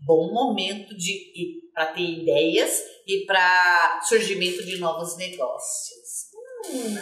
[0.04, 6.30] Bom momento de para ter ideias e para surgimento de novos negócios.
[6.68, 6.94] Hum,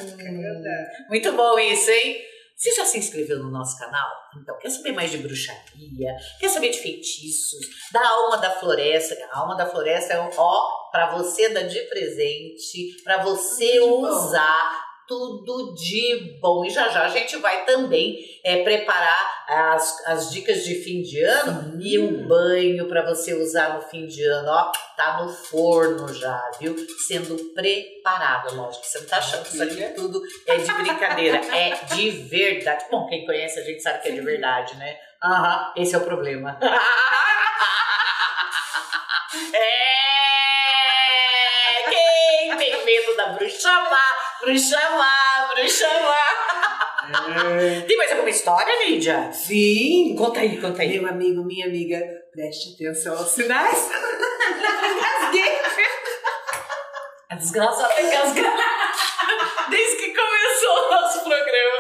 [1.09, 2.17] muito bom isso, hein?
[2.59, 4.09] Você já se inscreveu no nosso canal?
[4.37, 6.17] Então, quer saber mais de bruxaria?
[6.41, 7.65] Quer saber de feitiços?
[7.93, 9.17] Da alma da floresta?
[9.31, 14.88] A alma da floresta é um ó para você dar de presente, para você usar
[15.09, 16.65] tudo de bom.
[16.65, 21.25] E já já a gente vai também é, preparar as, as dicas de fim de
[21.25, 24.51] ano e um banho para você usar no fim de ano.
[24.51, 26.77] Ó, tá no forno já, viu?
[27.07, 28.85] Sendo preparado, lógico.
[28.85, 32.85] Você não tá achando que isso aqui tudo é de brincadeira, é de verdade.
[32.91, 34.97] Bom, quem conhece a gente sabe que é de verdade, né?
[35.25, 36.59] Aham, esse é o problema.
[39.31, 47.83] É, quem tem medo da bruxa má, bruxa má, bruxa má.
[47.87, 49.31] Tem mais alguma história, Lídia?
[49.31, 50.15] Sim!
[50.17, 50.99] Conta aí, conta aí.
[50.99, 52.01] Meu amigo, minha amiga,
[52.33, 53.91] preste atenção aos sinais.
[54.89, 55.59] Engasguei.
[57.31, 58.43] A desgraçada engasga.
[59.69, 61.79] Desde que começou o nosso programa.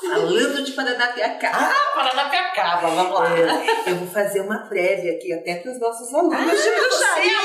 [0.00, 1.50] Falando de Paranapiacá.
[1.52, 3.38] Ah, Paranapiacaba, vamos lá.
[3.38, 7.36] É, eu vou fazer uma prévia aqui até para os nossos alunos de Você, bruxaria.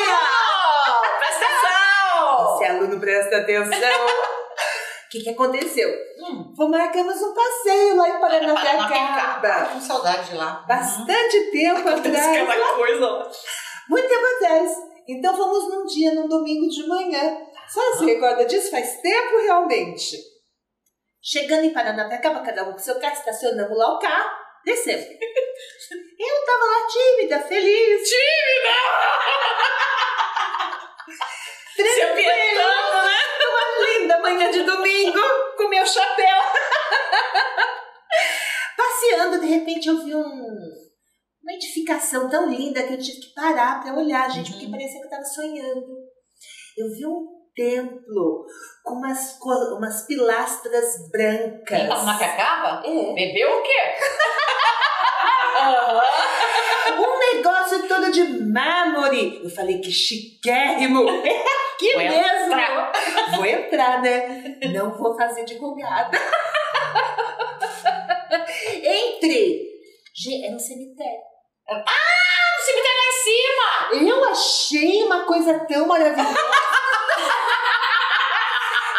[1.19, 1.84] Presta atenção!
[2.55, 4.05] Esse aluno presta atenção.
[4.05, 5.89] O que, que aconteceu?
[6.19, 6.53] Hum.
[6.55, 9.69] Foi, marcamos um passeio lá em Paranapiacaba.
[9.73, 10.65] Com saudade de lá.
[10.67, 12.27] Bastante tempo atrás.
[12.27, 13.31] Aquela coisa lá.
[13.89, 14.71] Muito tempo atrás.
[15.07, 17.37] Então fomos num dia, num domingo de manhã.
[17.67, 18.71] Só se recorda disso?
[18.71, 20.17] Faz tempo realmente.
[21.21, 24.29] Chegando em Paranapiacaba, cada um com seu carro, estacionamos lá o carro,
[24.63, 25.05] descemos.
[26.17, 28.09] Eu tava lá tímida, feliz.
[28.09, 29.54] Tímida!
[32.11, 33.19] Apietando, né?
[33.49, 35.19] Uma linda manhã de domingo,
[35.57, 36.37] com meu chapéu.
[38.77, 43.81] Passeando, de repente eu vi um, uma edificação tão linda que eu tive que parar
[43.81, 44.71] para olhar, gente, porque Uhum.
[44.71, 45.85] parecia que eu estava sonhando.
[46.77, 47.25] Eu vi um
[47.55, 48.45] templo
[48.83, 49.37] com umas,
[49.77, 51.79] umas pilastras brancas.
[51.79, 52.81] Em Paranapiacaba?
[52.85, 53.13] É.
[53.13, 53.95] Bebeu o quê?
[55.61, 56.01] Aham.
[57.65, 59.41] Um negócio todo de mármore.
[59.43, 61.03] Eu falei que chiquérrimo.
[61.79, 62.17] que Vou mesmo.
[62.19, 62.91] entrar.
[63.35, 64.57] Vou entrar, né?
[64.73, 66.15] Não vou fazer divulgada.
[68.83, 69.65] Entrei.
[70.13, 71.19] Gente, era um cemitério.
[71.67, 74.09] O cemitério lá em cima!
[74.09, 76.35] Eu achei uma coisa tão maravilhosa.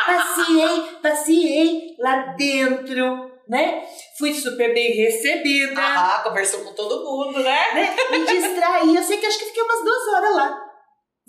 [0.07, 3.83] Passeei, passeei lá dentro, né?
[4.19, 7.75] Fui super bem recebida, Ah, conversou com todo mundo, né?
[7.75, 7.97] né?
[8.11, 8.95] Me distraí.
[8.97, 10.59] Eu sei que acho que fiquei umas duas horas lá.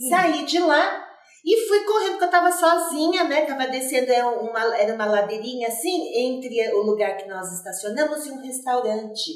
[0.10, 1.06] Saí de lá
[1.46, 3.46] e fui correndo, porque eu tava sozinha, né?
[3.46, 8.32] Tava descendo, era uma, era uma ladeirinha assim, entre o lugar que nós estacionamos e
[8.32, 9.32] um restaurante.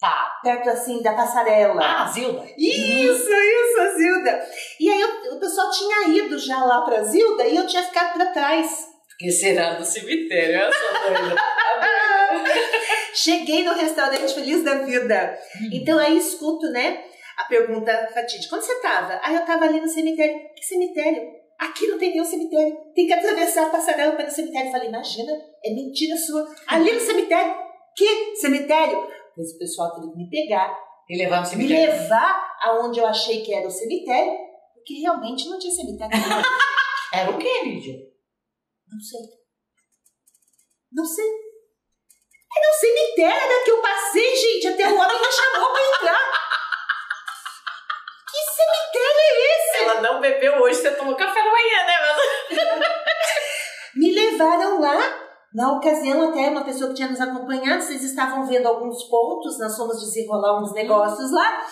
[0.00, 0.32] Tá.
[0.42, 1.80] Perto assim da passarela.
[1.82, 2.42] Ah, Zilda.
[2.56, 4.42] Isso, isso, Zilda.
[4.80, 8.14] E aí o, o pessoal tinha ido já lá pra Zilda e eu tinha ficado
[8.14, 8.86] pra trás.
[9.10, 11.36] Porque será no cemitério, eu sou doida.
[13.14, 15.38] Cheguei no restaurante feliz da vida.
[15.72, 17.04] Então aí escuto, né,
[17.38, 18.56] a pergunta fatídica.
[18.56, 19.20] Onde você tava?
[19.22, 20.38] Aí eu tava ali no cemitério.
[20.54, 21.22] Que cemitério?
[21.58, 22.76] Aqui não tem nenhum cemitério.
[22.94, 24.68] Tem que atravessar a passarela para ir no cemitério.
[24.68, 25.32] Eu falei, imagina,
[25.64, 26.46] é mentira sua.
[26.66, 27.54] Ali no cemitério.
[27.96, 29.06] Que cemitério?
[29.34, 30.74] Pois o pessoal teve que me pegar,
[31.08, 31.92] E levar no me cemitério.
[31.92, 34.32] levar aonde eu achei que era o cemitério,
[34.74, 36.12] porque realmente não tinha cemitério.
[37.12, 37.94] Era o quê, Lídia?
[38.88, 39.20] Não sei.
[40.92, 41.26] Não sei.
[42.60, 46.32] Era um cemitério né, que eu passei, gente, até o homem me chamou pra entrar.
[48.30, 49.78] Que cemitério é esse?
[49.84, 51.94] Ela não bebeu hoje, você tomou café da manhã, né?
[52.00, 52.58] Mas...
[53.96, 54.96] Me levaram lá.
[55.52, 59.76] Na ocasião, até uma pessoa que tinha nos acompanhado, vocês estavam vendo alguns pontos, nós
[59.76, 61.66] fomos desenrolar uns negócios lá.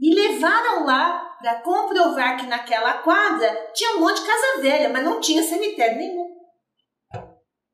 [0.00, 5.04] Me levaram lá para comprovar que naquela quadra tinha um monte de casa velha, mas
[5.04, 6.28] não tinha cemitério nenhum.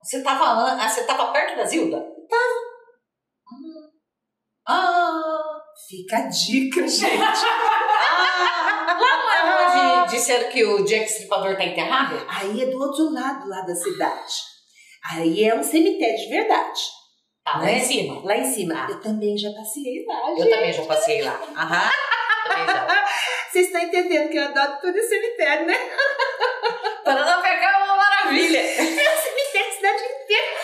[0.03, 2.14] Você tava, an- ah, você tava perto da Zilda?
[4.67, 5.43] Ah,
[5.89, 7.07] Fica a dica, gente.
[7.11, 12.25] ah, lá não é onde disseram que o Jack Stripador tá enterrado?
[12.29, 14.35] Aí é do outro lado lá da cidade.
[15.13, 16.81] Aí é um cemitério de verdade.
[17.45, 17.79] Tá, lá Né?
[17.79, 18.23] em cima.
[18.25, 18.87] Lá em cima.
[18.89, 20.51] Eu também já passei lá, Eu gente.
[20.51, 21.41] também já passei lá.
[21.57, 21.91] Aham.
[23.51, 25.75] Vocês estão entendendo que eu adoro todo esse cemitério, né?
[27.05, 28.61] Paranapiacá é uma maravilha.
[28.65, 30.57] É o cemitério da cidade inteira.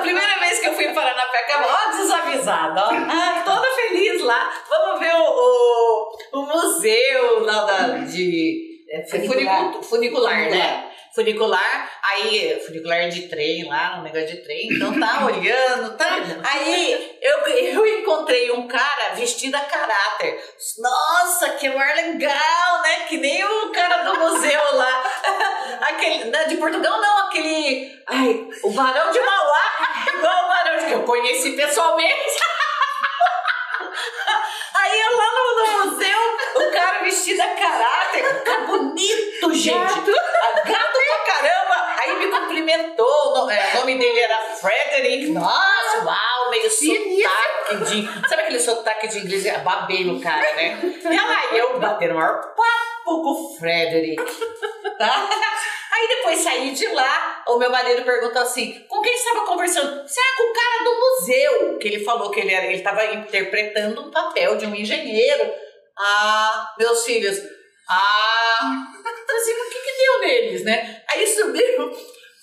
[0.00, 2.90] A primeira vez que eu fui em Paranapiacá, ó, desavisada, ó.
[2.90, 4.50] Ah, toda feliz lá.
[4.68, 9.58] Vamos ver o, o, o museu lá da, de é, Funicular.
[9.58, 10.86] funicu- funicular, né?
[11.14, 16.06] Funicular, aí, funicular de trem lá, um negócio de trem, então tá olhando, tá?
[16.44, 20.40] Aí eu, eu encontrei um cara vestido a caráter.
[20.78, 23.00] Nossa, que lugar legal, né?
[23.08, 25.02] Que nem o cara do museu lá.
[25.82, 27.90] Aquele, não, de Portugal não, aquele.
[28.06, 32.14] Ai, o Barão de Mauá, igual o Barão de que eu conheci pessoalmente.
[34.74, 36.18] Aí eu lá no, no museu,
[36.56, 39.74] o cara vestido a caráter, cara bonito, gente.
[39.76, 40.12] Gato.
[40.42, 41.94] Ah, Gato pra caramba.
[42.00, 43.34] Aí me cumprimentou.
[43.34, 45.30] no- é, O nome dele era Frederick.
[45.32, 48.28] Nossa, uau, meio sotaque de.
[48.28, 49.44] Sabe aquele sotaque de inglês?
[49.46, 50.78] É Babei no cara, né?
[51.04, 52.62] E lá eu batendo o maior papo
[53.04, 54.22] com o Frederick.
[55.00, 55.30] Tá?
[55.90, 59.98] Aí depois saí de lá, o meu marido perguntou assim: com quem estava conversando?
[59.98, 61.78] É com o cara do museu.
[61.78, 65.50] Que ele falou que ele era, ele estava interpretando um papel de um engenheiro.
[65.98, 67.38] Ah, meus filhos.
[67.88, 68.58] Ah,
[69.00, 71.02] então assim, o que, que deu neles, né?
[71.08, 71.90] Aí subiram,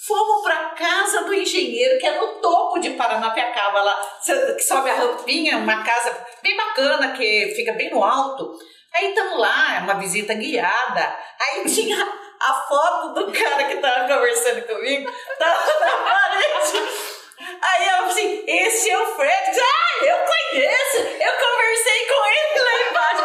[0.07, 4.19] fomos pra casa do engenheiro, que é no topo de Paranapiacaba, lá,
[4.55, 8.57] que sobe a rampinha, uma casa bem bacana, que fica bem no alto.
[8.93, 11.17] Aí estamos lá, uma visita guiada.
[11.39, 11.97] Aí tinha
[12.39, 17.17] a foto do cara que tava conversando comigo, tava na parede.
[17.61, 19.59] Aí eu assim, esse é o Fred.
[19.59, 23.23] Ah, eu conheço, eu conversei com ele lá embaixo.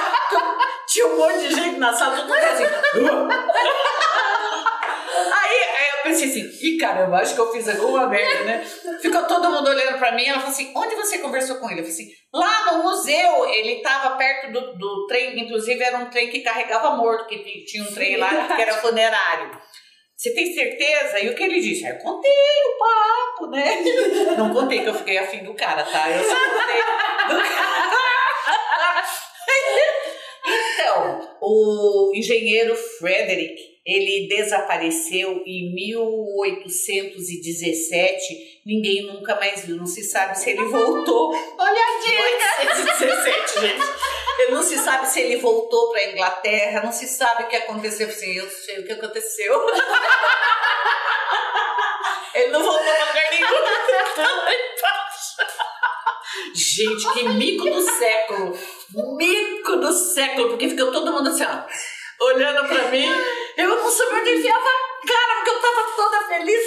[0.86, 4.01] Tinha um monte de gente na sala, todo mundo assim.
[6.12, 8.64] Pensei assim, ih caramba, acho que eu fiz alguma merda, né?
[9.00, 11.80] Ficou todo mundo olhando pra mim, ela falou assim, onde você conversou com ele?
[11.80, 16.10] Eu falei assim, lá no museu, ele tava perto do, do trem, inclusive era um
[16.10, 19.58] trem que carregava morto, que tinha um trem lá que era funerário.
[20.14, 21.18] Você tem certeza?
[21.20, 21.86] E o que ele disse?
[21.88, 23.82] Eu contei o papo, né?
[24.36, 26.10] Não contei que eu fiquei afim do cara, tá?
[26.10, 26.82] Eu só contei
[27.28, 27.92] do cara.
[30.44, 38.62] Então, o engenheiro Frederick, ele desapareceu em 1817.
[38.64, 39.76] Ninguém nunca mais viu.
[39.76, 41.34] Não se sabe se ele voltou.
[41.58, 42.76] Olha a dica!
[42.76, 43.82] 1817, gente.
[44.50, 46.82] Não se sabe se ele voltou para Inglaterra.
[46.84, 48.08] Não se sabe o que aconteceu.
[48.08, 49.66] Assim, eu sei o que aconteceu.
[52.34, 53.46] Ele não voltou pra lugar nenhum.
[56.54, 58.56] Gente, que mico do século.
[59.16, 60.50] Mico do século.
[60.50, 61.64] Porque ficou todo mundo assim, ó
[62.20, 63.06] olhando pra mim.
[63.56, 66.62] Eu não sabia onde enfiar a cara, porque eu tava toda feliz.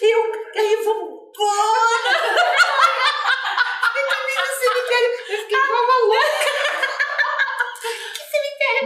[0.00, 2.12] e eu, aí eu vou, bora!
[3.94, 6.52] Eu também no cemitério, eu fiquei igual louca.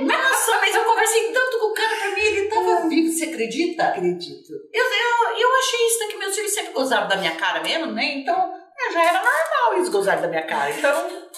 [0.04, 3.84] Nossa, mas eu conversei tanto com o cara pra mim, ele tava vivo, você acredita?
[3.84, 4.52] Acredito.
[4.72, 7.92] Eu, eu, eu achei isso né, que meus filhos sempre gozaram da minha cara mesmo,
[7.92, 8.04] né?
[8.04, 8.54] Então,
[8.92, 10.70] já era normal eles gozarem da minha cara.
[10.70, 11.28] Então,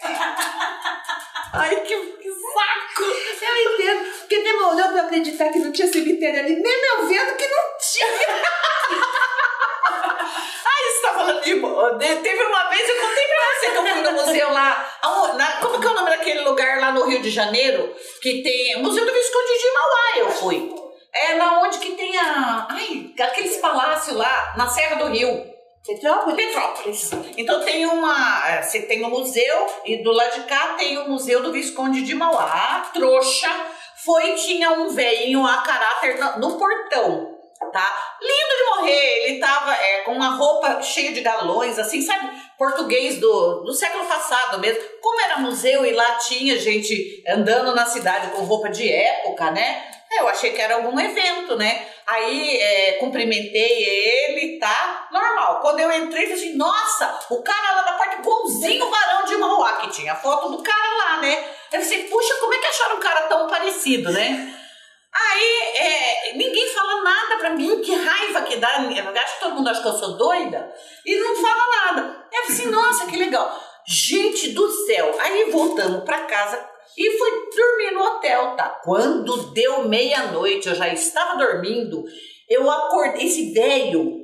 [1.52, 3.02] Ai, que, que saco!
[3.42, 4.04] Eu entendo.
[4.20, 8.06] Porque demorou pra acreditar que não tinha cemitério ali, mesmo eu vendo que não tinha.
[10.66, 11.54] Ai, você tá falando de.
[11.54, 14.98] de- Teve uma vez, eu contei pra você que eu fui no museu lá.
[15.34, 17.94] na- como que é o nome daquele lugar lá no Rio de Janeiro?
[18.20, 18.82] Que tem.
[18.82, 20.74] Museu do Visconde de Mauá, eu fui.
[21.12, 22.66] É na onde que tem a.
[22.70, 25.55] Ai, aqueles palácios lá, na Serra do Rio.
[25.86, 26.36] Petrópolis?
[26.36, 27.10] Petrópolis.
[27.36, 28.48] Então tem uma.
[28.48, 32.02] é, Você tem um museu e do lado de cá tem o Museu do Visconde
[32.02, 32.90] de Mauá.
[32.92, 33.50] Trouxa
[34.04, 37.34] foi tinha um velhinho a caráter no, no portão.
[37.72, 38.16] Tá?
[38.20, 42.30] Lindo de morrer, ele tava é, com uma roupa cheia de galões, assim, sabe?
[42.58, 44.82] Português do, do século passado mesmo.
[45.00, 49.84] Como era museu e lá tinha gente andando na cidade com roupa de época, né?
[50.12, 51.86] É, Eu achei que era algum evento, né?
[52.06, 55.08] Aí é, cumprimentei ele, tá?
[55.10, 55.60] Normal.
[55.60, 59.36] Quando eu entrei, falei assim, nossa, o cara lá da parte, igualzinho o Barão de
[59.36, 61.44] Mauá, que tinha a foto do cara lá, né?
[61.72, 64.54] Eu falei, puxa, como é que acharam um cara tão parecido, né?
[65.12, 68.82] Aí, é, ninguém fala nada pra mim, que raiva que dá.
[68.82, 70.72] Eu acho que todo mundo acha que eu sou doida
[71.04, 72.26] e não fala nada.
[72.32, 73.60] Eu falei assim, nossa, que legal.
[73.84, 75.16] Gente do céu.
[75.18, 78.80] Aí voltamos pra casa e fui dormir no hotel, tá?
[78.84, 82.04] Quando deu meia-noite, eu já estava dormindo,
[82.48, 84.22] eu acordei, esse velho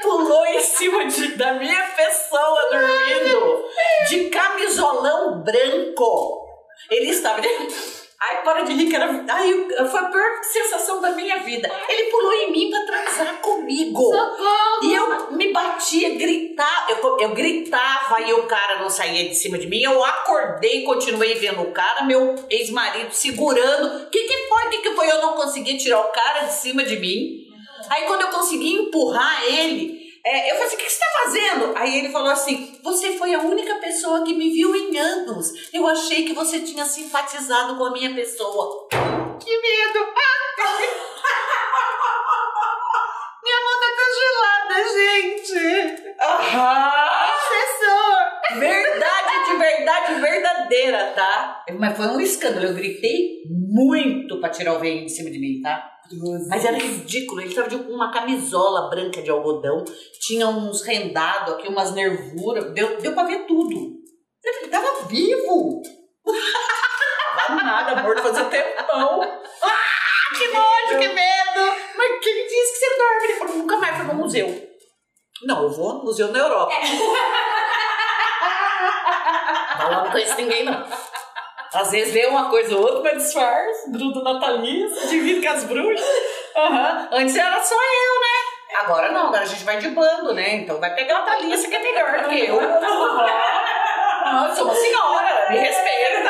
[0.00, 3.64] pulou em cima de- da minha pessoa dormindo,
[4.08, 6.44] de camisolão branco.
[6.90, 7.40] Ele estava.
[8.28, 9.24] Ai, para de rir, que era.
[9.28, 11.70] Ai, foi a pior sensação da minha vida.
[11.88, 14.02] Ele pulou em mim pra transar comigo.
[14.02, 14.84] Socorro!
[14.84, 19.58] E eu me batia, gritava, eu, eu gritava e o cara não saía de cima
[19.58, 19.80] de mim.
[19.80, 24.04] Eu acordei, continuei vendo o cara, meu ex-marido segurando.
[24.04, 24.66] O que, que foi?
[24.66, 25.10] O que, que foi?
[25.10, 27.46] Eu não consegui tirar o cara de cima de mim.
[27.88, 29.95] Aí quando eu consegui empurrar ele,
[30.28, 31.72] é, eu falei assim, o que, você tá fazendo?
[31.76, 35.52] Aí ele falou assim, você foi a única pessoa que me viu em anos.
[35.72, 38.88] Eu achei que você tinha simpatizado com a minha pessoa.
[39.38, 40.04] Que medo!
[43.46, 46.16] Minha mão tá tão gelada, gente!
[46.20, 47.30] Aham!
[47.30, 48.58] Professor!
[48.58, 51.64] Verdade de verdade verdadeira, tá?
[51.78, 52.66] Mas foi um escândalo.
[52.66, 53.42] Eu gritei
[53.76, 55.92] muito pra tirar o veio de cima de mim, tá?
[56.48, 57.42] Mas era ridículo.
[57.42, 59.84] Ele tava de uma camisola branca de algodão,
[60.20, 62.72] tinha uns rendados aqui, umas nervuras.
[62.72, 63.96] Deu, deu pra ver tudo.
[64.42, 65.82] Ele tava vivo.
[67.36, 69.20] Tava nada, morto fazia tempão.
[69.62, 71.76] Ah, que nojo, que medo.
[71.96, 73.24] Mas quem disse que você dorme?
[73.24, 74.66] Ele falou, nunca mais foi no museu.
[75.42, 76.72] Não, eu vou no museu na Europa.
[79.78, 80.86] Mas lá não conheço ninguém, não.
[81.76, 85.64] Às vezes vê uma coisa ou outra, mas disfarça, gruda na Thalissa, divide com as
[85.64, 86.06] bruxas.
[86.56, 87.08] Aham.
[87.12, 88.80] Antes era só eu, né?
[88.82, 90.54] Agora não, agora a gente vai de bando, né?
[90.54, 92.58] Então vai pegar a Thalissa, que é melhor do que eu.
[94.28, 96.28] Ah, eu sou uma senhora, me respeita.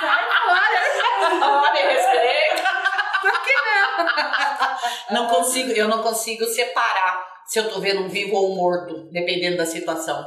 [0.00, 1.72] Sai fora!
[1.74, 2.70] Me respeita.
[3.20, 5.20] Por que não?
[5.20, 9.06] Não consigo, eu não consigo separar se eu tô vendo um vivo ou um morto,
[9.12, 10.26] dependendo da situação.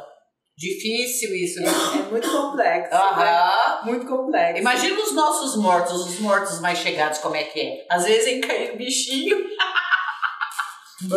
[0.58, 1.68] Difícil isso, né?
[1.68, 2.91] É muito complexo.
[2.93, 2.97] né?
[2.97, 3.82] Aham.
[3.86, 4.62] Muito complexo.
[4.62, 7.86] Imagina os nossos mortos, os mortos mais chegados, como é que é.
[7.89, 9.38] Às vezes aí cai um bichinho.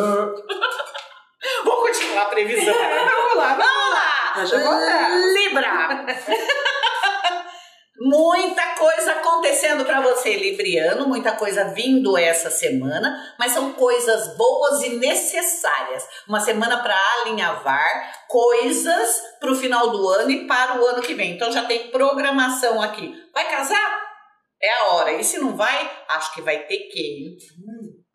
[1.64, 2.74] Vou continuar a previsão.
[2.74, 3.88] Vamos lá, vamos
[4.34, 4.58] Vamos lá!
[4.58, 5.08] Eu voltar.
[5.34, 6.06] Libra!
[8.00, 14.82] Muita coisa acontecendo para você, Libriano, muita coisa vindo essa semana, mas são coisas boas
[14.82, 16.06] e necessárias.
[16.28, 21.14] Uma semana para alinhavar coisas para o final do ano e para o ano que
[21.14, 21.32] vem.
[21.32, 23.12] Então já tem programação aqui.
[23.34, 24.08] Vai casar?
[24.62, 25.12] É a hora.
[25.12, 27.36] E se não vai, acho que vai ter que.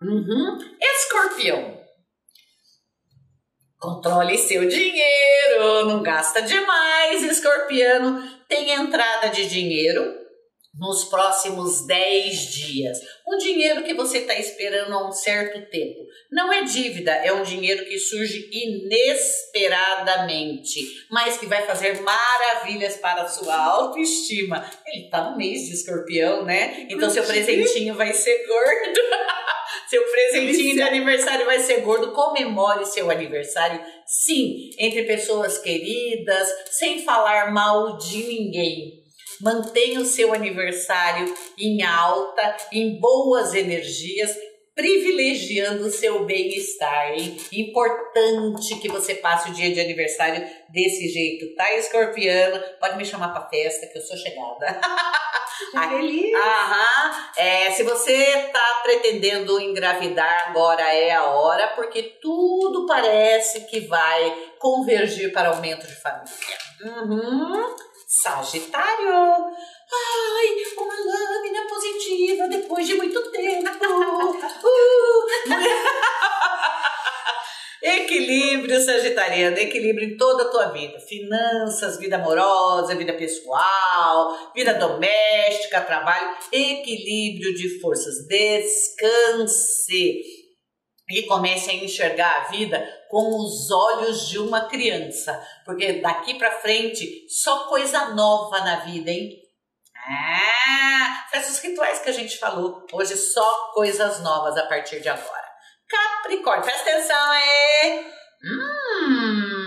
[0.01, 0.57] Uhum.
[0.81, 1.82] Escorpião.
[3.84, 8.23] Controle seu dinheiro, não gasta demais, escorpiano.
[8.47, 10.23] Tem entrada de dinheiro
[10.73, 12.97] nos próximos 10 dias.
[13.27, 15.99] Um dinheiro que você está esperando há um certo tempo.
[16.31, 20.79] Não é dívida, é um dinheiro que surge inesperadamente,
[21.11, 24.65] mas que vai fazer maravilhas para a sua autoestima.
[24.88, 26.88] Ele tá no mês de escorpião, né?
[26.89, 29.01] Então seu presentinho vai ser gordo.
[29.93, 32.13] Seu presentinho de aniversário vai ser gordo.
[32.13, 39.03] Comemore seu aniversário, sim, entre pessoas queridas, sem falar mal de ninguém.
[39.39, 44.35] Mantenha o seu aniversário em alta, em boas energias.
[44.76, 47.38] Privilegiando o seu bem-estar, hein?
[47.51, 52.59] Importante que você passe o dia de aniversário desse jeito, tá, escorpiano?
[52.80, 54.82] Pode me chamar pra festa, que eu sou chegada.
[55.57, 56.34] Fica feliz.
[56.34, 57.32] Aham.
[57.38, 64.36] É, se você tá pretendendo engravidar, agora é a hora, porque tudo parece que vai
[64.59, 66.34] convergir para aumento de família.
[66.82, 67.76] Uhum.
[68.07, 69.53] Sagitário.
[69.93, 73.63] Ai, uma lâmina positiva depois de muito tempo.
[74.63, 75.23] Uh.
[77.83, 80.97] Equilíbrio sagitariano, equilíbrio em toda a tua vida.
[81.01, 88.25] Finanças, vida amorosa, vida pessoal, vida doméstica, trabalho, equilíbrio de forças.
[88.25, 90.21] Descanse
[91.09, 96.61] e comece a enxergar a vida com os olhos de uma criança, porque daqui para
[96.61, 99.42] frente só coisa nova na vida, hein?
[100.05, 102.85] Ah, faz os rituais que a gente falou.
[102.91, 105.43] Hoje só coisas novas a partir de agora.
[105.89, 108.05] Capricórnio, presta atenção aí.
[108.43, 109.63] Hum.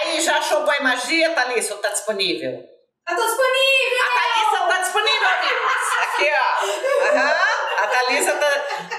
[0.00, 1.74] Aí, já achou boa magia, Thalissa?
[1.74, 2.50] Ou tá disponível?
[2.50, 4.00] Eu tô disponível!
[4.02, 5.72] A Thalissa tá disponível, amigos.
[6.00, 7.06] Aqui, ó.
[7.06, 7.36] Aham.
[7.78, 8.46] A Thalissa tá,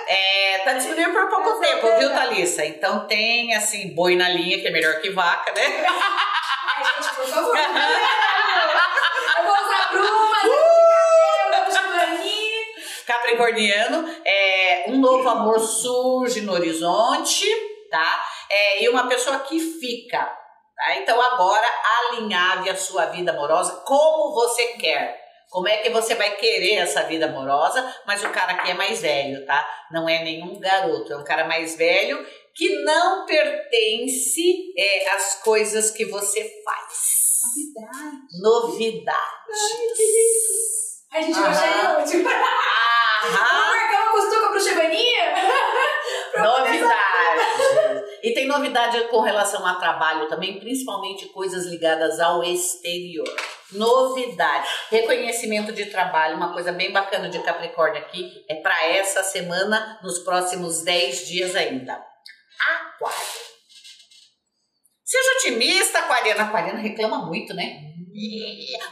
[0.07, 2.65] é, tá disponível por pouco tempo, viu, Thalissa?
[2.65, 5.85] Então tem, assim, boi na linha, que é melhor que vaca, né?
[5.87, 7.57] Ai, gente, por favor.
[9.37, 10.71] Eu vou usar bruma, uh!
[11.69, 12.17] de cabelo,
[13.11, 17.45] Capricorniano, é, um novo amor surge no horizonte,
[17.89, 18.23] tá?
[18.49, 20.23] É, e uma pessoa que fica,
[20.75, 20.95] tá?
[20.95, 25.19] Então agora alinhave a sua vida amorosa como você quer.
[25.49, 27.93] Como é que você vai querer essa vida amorosa?
[28.07, 29.67] Mas o cara aqui é mais velho, tá?
[29.91, 35.91] Não é nenhum garoto, é um cara mais velho que não pertence é, às coisas
[35.91, 37.39] que você faz.
[38.41, 39.17] Novidade.
[39.51, 40.11] Novidades.
[41.11, 42.29] Ai, gente, eu achei ótimo.
[43.23, 43.71] Aham.
[43.71, 45.33] marcar uma costura pro Chevaninha?
[46.37, 47.11] Novidade.
[48.23, 53.27] E tem novidade com relação a trabalho também, principalmente coisas ligadas ao exterior.
[53.71, 54.67] Novidade.
[54.89, 60.19] Reconhecimento de trabalho, uma coisa bem bacana de Capricórnio aqui, é para essa semana, nos
[60.19, 61.93] próximos 10 dias ainda.
[61.93, 63.51] Aquário.
[65.03, 66.43] Seja otimista, Aquariana.
[66.43, 67.90] Aquariana reclama muito, né?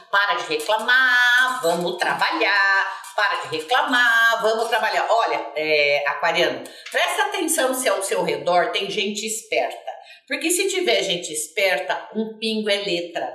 [0.10, 3.02] Para de reclamar, vamos trabalhar.
[3.16, 5.08] Para de reclamar, vamos trabalhar.
[5.10, 9.92] Olha, é, Aquariano, presta atenção se ao seu redor tem gente esperta.
[10.26, 13.30] Porque se tiver gente esperta, um pingo é letra.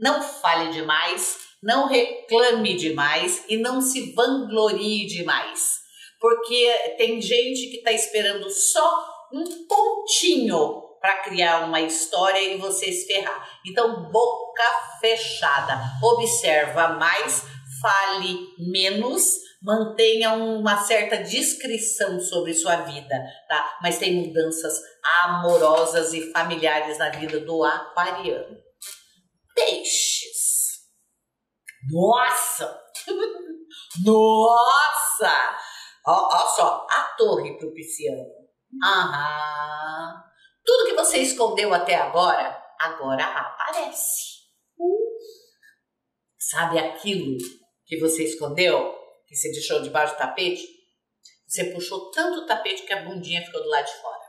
[0.00, 5.78] Não fale demais, não reclame demais e não se vanglorie demais.
[6.20, 12.92] Porque tem gente que está esperando só um pontinho para criar uma história e você
[12.92, 13.48] se ferrar.
[13.66, 14.64] Então, boca
[15.00, 15.80] fechada.
[16.02, 17.44] Observa mais,
[17.80, 19.24] fale menos,
[19.62, 23.16] mantenha uma certa discrição sobre sua vida,
[23.48, 23.78] tá?
[23.82, 24.80] Mas tem mudanças
[25.22, 28.56] amorosas e familiares na vida do aquariano.
[29.54, 30.78] Peixes.
[31.90, 32.80] Nossa!
[34.04, 35.58] Nossa!
[36.06, 38.24] Ó só, a torre pro pisciano.
[38.82, 40.27] Aham.
[40.68, 44.36] Tudo que você escondeu até agora, agora aparece.
[46.38, 47.38] Sabe aquilo
[47.86, 48.94] que você escondeu,
[49.26, 50.62] que você deixou debaixo do tapete?
[51.46, 54.20] Você puxou tanto o tapete que a bundinha ficou do lado de fora.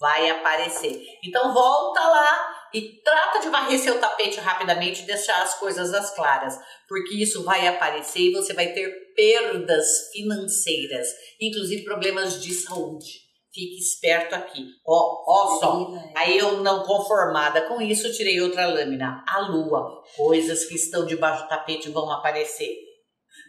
[0.00, 1.04] Vai aparecer.
[1.22, 6.14] Então volta lá e trata de varrer seu tapete rapidamente e deixar as coisas às
[6.14, 6.58] claras,
[6.88, 11.08] porque isso vai aparecer e você vai ter perdas financeiras,
[11.38, 13.27] inclusive problemas de saúde.
[13.58, 14.68] Fique esperto aqui.
[14.86, 15.88] Ó, ó só.
[16.14, 19.24] Aí eu não conformada com isso, tirei outra lâmina.
[19.26, 20.00] A lua.
[20.16, 22.76] Coisas que estão debaixo do tapete vão aparecer.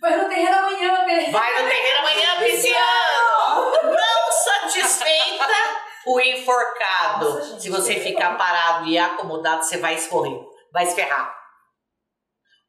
[0.02, 1.30] Vai no terreiro amanhã, Bê.
[1.30, 3.72] Vai no terreiro amanhã, Pisciano!
[3.84, 5.48] Não satisfeita,
[6.08, 7.30] o enforcado.
[7.30, 7.60] Nossa.
[7.60, 10.40] Se você ficar parado e acomodado, você vai escorrer.
[10.74, 11.32] Vai se ferrar.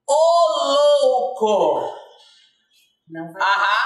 [0.07, 0.15] Ô
[1.03, 1.97] louco!
[3.09, 3.85] Não vai Aham,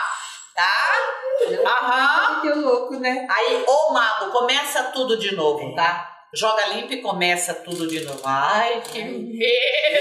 [0.56, 1.23] tá?
[1.66, 2.60] Aham.
[2.60, 3.26] louco, né?
[3.30, 6.10] Aí, ô mago, começa tudo de novo, tá?
[6.36, 8.20] Joga limpo e começa tudo de novo.
[8.24, 9.38] Ai, que medo!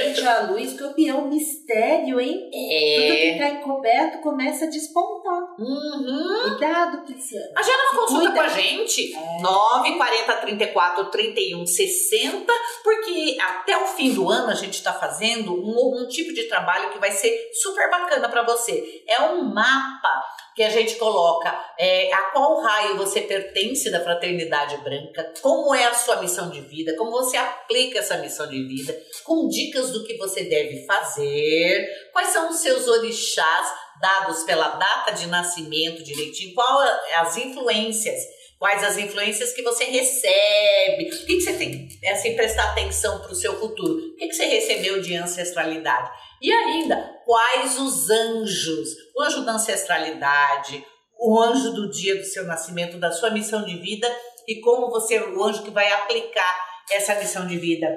[0.04, 2.34] Gente, a lua escorpião, mistério, hein?
[2.50, 3.38] Tudo que É.
[3.38, 5.43] tá encoberto começa a despontar.
[5.60, 6.50] Uhum.
[6.50, 7.44] Cuidado, Priscila.
[7.56, 8.34] Agenda uma consulta Cuida.
[8.34, 9.14] com a gente.
[9.42, 15.54] 9 40 34 31 60, porque até o fim do ano a gente está fazendo
[15.54, 19.04] um, um tipo de trabalho que vai ser super bacana para você.
[19.08, 20.24] É um mapa
[20.56, 21.50] que a gente coloca
[21.80, 26.62] é, a qual raio você pertence da fraternidade branca, como é a sua missão de
[26.62, 31.88] vida, como você aplica essa missão de vida, com dicas do que você deve fazer,
[32.12, 33.68] quais são os seus orixás,
[34.04, 36.80] dados pela data de nascimento direitinho, qual
[37.16, 38.20] as influências,
[38.60, 43.22] quais as influências que você recebe, o que, que você tem que assim, prestar atenção
[43.22, 46.12] para o seu futuro, o que, que você recebeu de ancestralidade.
[46.42, 50.86] E ainda, quais os anjos, o anjo da ancestralidade,
[51.18, 54.14] o anjo do dia do seu nascimento, da sua missão de vida
[54.46, 57.88] e como você é o anjo que vai aplicar essa missão de vida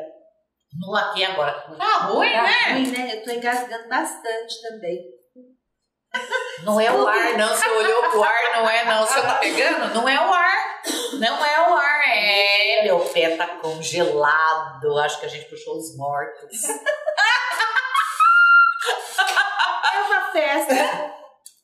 [0.78, 1.52] no aqui e agora.
[1.76, 2.72] Tá ruim, Tá né?
[2.72, 3.16] ruim, né?
[3.16, 5.15] Eu tô engasgando bastante também.
[6.62, 7.48] Não é o ar, não.
[7.48, 9.06] Você olhou pro ar, não é, não.
[9.06, 9.94] Você tá pegando?
[9.94, 10.82] Não é o ar.
[11.18, 12.02] Não é o ar.
[12.08, 14.98] É, meu pé tá congelado.
[14.98, 16.58] Acho que a gente puxou os mortos.
[19.94, 21.14] É uma festa.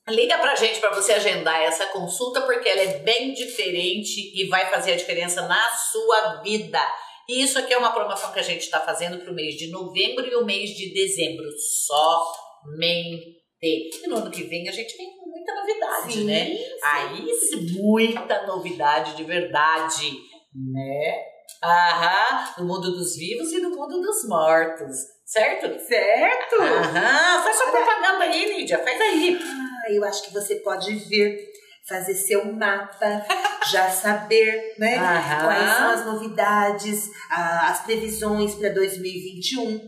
[0.08, 4.68] Liga pra gente pra você agendar essa consulta, porque ela é bem diferente e vai
[4.68, 6.80] fazer a diferença na sua vida.
[7.28, 10.26] E isso aqui é uma promoção que a gente está fazendo pro mês de novembro
[10.26, 11.48] e o mês de dezembro.
[11.86, 13.41] Somente.
[13.62, 16.50] E no ano que vem a gente vem com muita novidade, Sim, né?
[16.82, 20.12] Aí sim, muita novidade de verdade,
[20.52, 21.24] né?
[21.62, 25.78] Aham, no mundo dos vivos e no mundo dos mortos, certo?
[25.78, 26.60] Certo?
[26.60, 29.38] Aham, faz sua propaganda aí, Lídia, faz aí.
[29.40, 31.51] Ah, eu acho que você pode vir
[31.88, 33.24] fazer seu mapa,
[33.70, 34.96] já saber, né?
[34.98, 35.44] Aham.
[35.46, 39.80] Quais são as novidades, a- as previsões para 2021.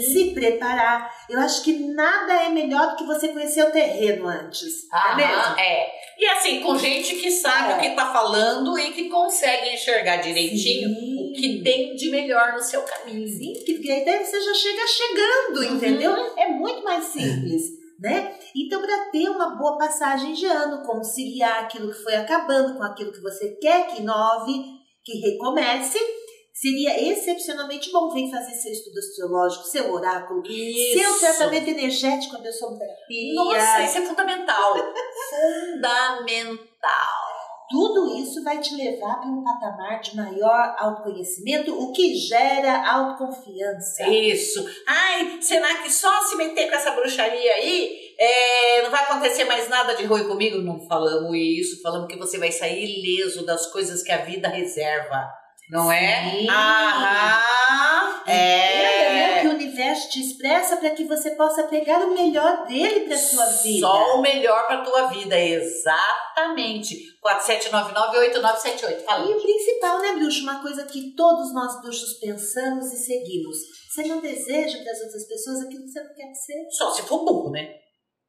[0.00, 1.10] Se preparar.
[1.28, 4.86] Eu acho que nada é melhor do que você conhecer o terreno antes.
[4.92, 5.58] é mesmo?
[5.58, 5.86] É.
[6.18, 7.76] E assim, com gente que sabe É.
[7.76, 11.16] o que tá falando e que consegue enxergar direitinho Sim.
[11.30, 13.28] o que tem de melhor no seu caminho.
[13.28, 15.76] Sim, porque a ideia você já chega chegando, Uhum.
[15.76, 16.12] entendeu?
[16.36, 17.62] É muito mais simples,
[18.00, 18.32] né?
[18.56, 23.12] Então, para ter uma boa passagem de ano, conciliar aquilo que foi acabando com aquilo
[23.12, 25.98] que você quer que inove, que recomece,
[26.52, 28.10] seria excepcionalmente bom.
[28.10, 33.34] Vem fazer seu estudo astrológico, seu oráculo, seu tratamento energético, a terapia.
[33.34, 34.74] Nossa, isso é fundamental.
[35.30, 37.28] fundamental.
[37.70, 44.08] Tudo isso vai te levar para um patamar de maior autoconhecimento, o que gera autoconfiança.
[44.08, 44.66] Isso.
[44.86, 49.68] Ai, será que só se meter com essa bruxaria aí é, não vai acontecer mais
[49.68, 50.58] nada de ruim comigo?
[50.58, 51.80] Não falamos isso.
[51.80, 55.28] Falamos que você vai sair ileso das coisas que a vida reserva.
[55.70, 56.30] Não é?
[56.30, 56.48] Sim.
[56.48, 57.38] Aham.
[58.26, 59.36] Né?
[59.36, 59.40] É.
[59.40, 63.44] Que o universo te expressa para que você possa pegar o melhor dele para sua
[63.44, 63.86] vida.
[63.86, 66.96] Só o melhor pra tua vida, exatamente.
[67.24, 69.04] 4799-8978.
[69.04, 69.30] Fala.
[69.30, 70.42] E o principal, né, bruxo?
[70.42, 73.58] Uma coisa que todos nós bruxos pensamos e seguimos.
[73.88, 76.66] Você não deseja para as outras pessoas aquilo que você não quer ser.
[76.70, 77.76] Só se for burro, né?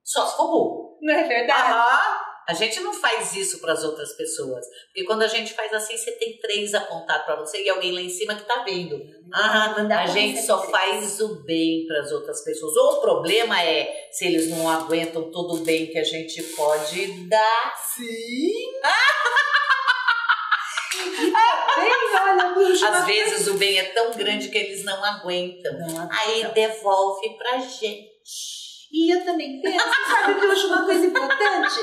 [0.09, 0.97] Só se for burro.
[1.03, 1.71] Não é verdade?
[1.71, 2.19] Aham.
[2.47, 4.65] A gente não faz isso para as outras pessoas.
[4.87, 8.01] Porque quando a gente faz assim, você tem três apontados para você e alguém lá
[8.01, 8.99] em cima que tá vendo.
[9.77, 12.75] Mandar A gente só faz o bem para as outras pessoas.
[12.75, 17.29] Ou o problema é se eles não aguentam todo o bem que a gente pode
[17.29, 17.75] dar.
[17.95, 18.51] Sim!
[22.55, 22.83] Bruxo.
[22.83, 25.71] Às vezes o bem é tão grande que eles não aguentam.
[25.77, 28.68] Não, Aí devolve pra gente.
[28.91, 31.75] E eu também penso, sabe, bruxo, uma coisa importante?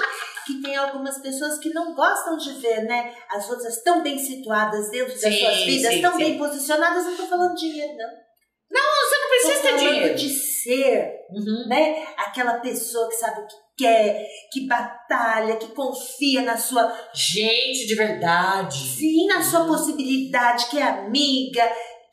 [0.46, 3.14] Que tem algumas pessoas que não gostam de ver, né?
[3.30, 6.18] As outras tão bem situadas dentro das Sim, suas vidas, sim, tão sim.
[6.18, 7.04] bem posicionadas.
[7.04, 8.26] Não tô falando de dinheiro, não.
[8.68, 10.14] Você não Tô precisa ter falando dinheiro.
[10.16, 11.68] de ser, Uhum.
[11.68, 12.06] né?
[12.16, 17.94] Aquela pessoa que sabe o que quer, que batalha, que confia na sua, Gente de
[17.94, 18.76] verdade.
[18.96, 21.62] sim, na sua possibilidade, que é amiga,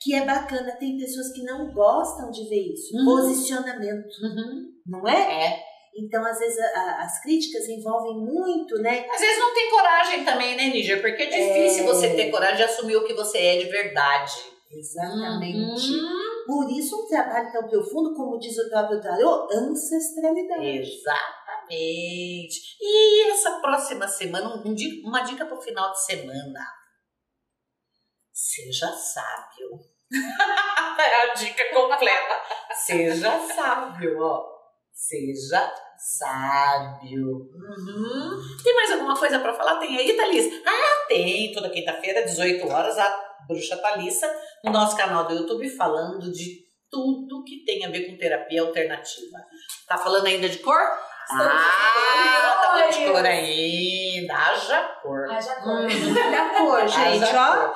[0.02, 0.76] que é bacana.
[0.80, 2.96] Tem pessoas que não gostam de ver isso.
[2.98, 3.06] Uhum.
[3.06, 4.73] Posicionamento, Uhum.
[4.86, 5.46] Não é?
[5.48, 5.64] É.
[5.96, 9.06] Então, às vezes, a- as críticas envolvem muito, né?
[9.12, 11.02] Às vezes não tem coragem também, né, Níger?
[11.02, 11.88] Porque é difícil É.
[11.88, 14.34] você ter coragem de assumir o que você é de verdade.
[14.72, 15.92] Exatamente.
[15.92, 16.24] Uhum.
[16.48, 20.80] Por isso, um trabalho tão profundo, como diz o próprio tarô, ancestralidade.
[20.80, 22.60] Exatamente.
[22.82, 24.76] E essa próxima semana, um
[25.08, 26.60] uma dica para o final de semana.
[28.32, 29.80] Seja sábio.
[31.00, 32.42] é a dica completa.
[32.74, 34.53] Seja sábio, ó.
[34.94, 37.50] Seja sábio.
[37.54, 38.42] Uhum.
[38.64, 39.80] Tem mais alguma coisa para falar?
[39.80, 40.62] Tem aí, Thalissa?
[40.66, 41.52] Ah, tem.
[41.54, 44.30] Toda quinta-feira, 18 horas, a Bruxa Thalissa,
[44.64, 49.38] no nosso canal do YouTube, falando de tudo que tem a ver com terapia alternativa.
[49.88, 50.80] Tá falando ainda de cor?
[51.24, 54.34] Estamos Ah, tá falando de cor ainda.
[54.34, 55.32] Haja cor.
[55.32, 55.80] Haja cor.
[55.82, 56.58] Hum.
[56.58, 57.74] Cor, gente, ó.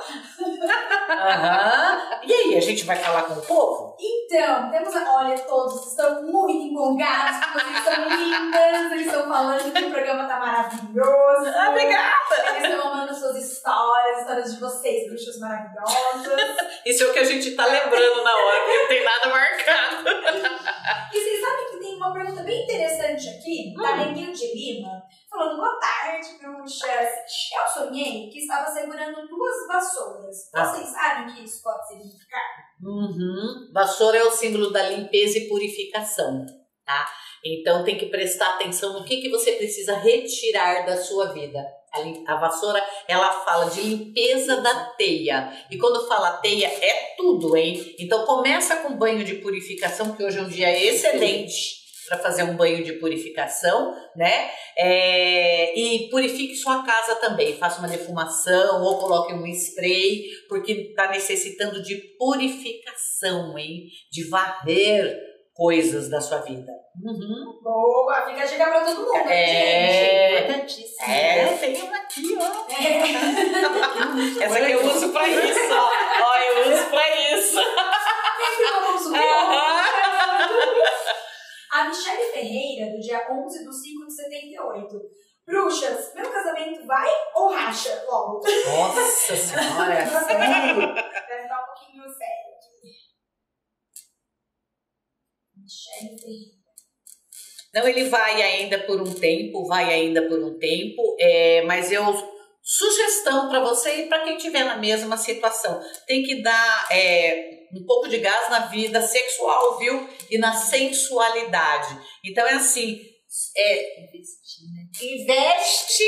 [1.10, 2.02] Aham.
[2.24, 3.96] E aí, a gente vai falar com o povo?
[4.00, 4.94] Então, temos.
[4.96, 10.28] Olha, todos estão muito empolgados, porque vocês são lindas, eles estão falando que o programa
[10.28, 11.52] tá maravilhoso.
[11.56, 12.56] Ah, obrigada!
[12.56, 16.58] Eles estão amando suas histórias, histórias de vocês, bruxas maravilhosas.
[16.86, 20.57] Isso é o que a gente tá lembrando na hora, porque não tem nada marcado.
[22.48, 27.10] Bem interessante aqui, da Neguinho de Lima, falando, boa tarde, bruxas.
[27.54, 30.50] Eu sonhei que estava segurando duas vassouras.
[30.56, 30.66] Ah.
[30.66, 32.42] Vocês sabem o que isso pode significar?
[32.82, 33.70] Uhum.
[33.74, 36.46] Vassoura é o símbolo da limpeza e purificação,
[36.86, 37.06] tá?
[37.44, 41.60] Então tem que prestar atenção no que, que você precisa retirar da sua vida.
[41.92, 45.52] A, a vassoura, ela fala de limpeza da teia.
[45.70, 47.96] E quando fala teia, é tudo, hein?
[48.00, 52.56] Então começa com banho de purificação, que hoje é um dia excelente para fazer um
[52.56, 54.50] banho de purificação, né?
[54.78, 57.58] É, e purifique sua casa também.
[57.58, 63.88] Faça uma defumação ou coloque um spray, porque está necessitando de purificação, hein?
[64.12, 65.18] De varrer
[65.54, 66.72] coisas da sua vida.
[67.04, 67.60] Uhum.
[67.64, 70.46] Boa, fica a dica pra todo mundo, É.
[70.48, 70.82] gente?
[70.82, 71.04] Importantíssimo.
[71.12, 72.66] É, tem uma aqui, ó.
[72.74, 74.44] É.
[74.46, 75.90] Essa aqui eu uso pra isso, ó.
[76.24, 77.60] Ó, eu uso pra isso.
[79.16, 80.07] Aham.
[81.78, 85.00] A Michelle Ferreira, do dia 11 de 5 de 78.
[85.46, 88.42] Bruxas, meu casamento vai ou racha logo?
[88.66, 90.04] Nossa senhora.
[90.08, 90.96] Sério?
[90.96, 92.90] Deve estar um pouquinho sério aqui.
[95.56, 96.58] Michelle Ferreira.
[97.76, 102.04] Não, ele vai ainda por um tempo, vai ainda por um tempo, é, mas eu
[102.64, 107.86] sugestão para você e para quem estiver na mesma situação, tem que dar é, um
[107.86, 110.10] pouco de gás na vida sexual, viu?
[110.30, 112.00] E na sensualidade.
[112.24, 113.02] Então é assim,
[113.56, 114.10] é,
[115.02, 116.04] investe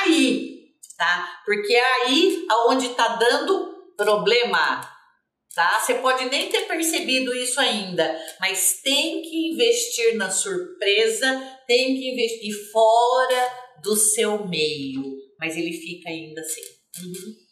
[0.00, 0.58] aí,
[0.96, 1.40] tá?
[1.44, 4.80] Porque é aí aonde tá dando problema,
[5.54, 5.80] tá?
[5.80, 12.12] Você pode nem ter percebido isso ainda, mas tem que investir na surpresa, tem que
[12.12, 15.02] investir fora do seu meio,
[15.38, 16.62] mas ele fica ainda assim.
[17.02, 17.47] Uhum.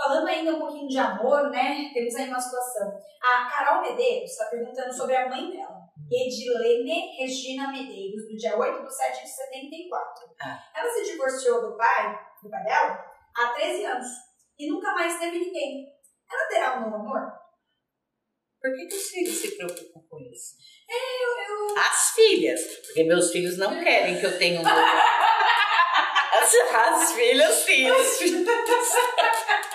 [0.00, 1.90] Falando ainda um pouquinho de amor, né?
[1.92, 2.90] Temos aí uma situação.
[3.22, 5.78] A Carol Medeiros está perguntando sobre a mãe dela.
[6.10, 10.34] Edilene Regina Medeiros, do dia 8 de 7 de 74.
[10.40, 10.58] Ah.
[10.74, 13.04] Ela se divorciou do pai, do pai dela,
[13.36, 14.06] há 13 anos.
[14.58, 15.86] E nunca mais teve ninguém.
[16.32, 17.32] Ela terá um novo amor?
[18.62, 20.54] Por que, que os filhos se preocupam com isso?
[20.88, 21.78] Eu, eu...
[21.78, 24.76] As filhas, porque meus filhos não querem que eu tenha um novo.
[26.32, 28.48] As, as filhas sim, os filhos.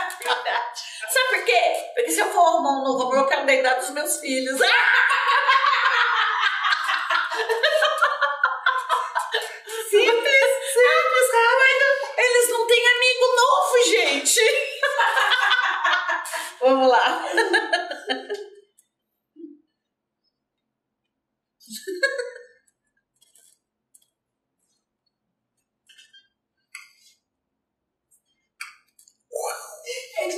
[1.16, 1.62] Sabe por quê?
[1.96, 4.60] Porque se eu for arrumar um novo amor, eu quero deitar dos meus filhos.
[9.90, 11.78] Simples, simples, Mas
[12.18, 14.42] eles não têm amigo novo, gente.
[16.60, 17.24] Vamos lá.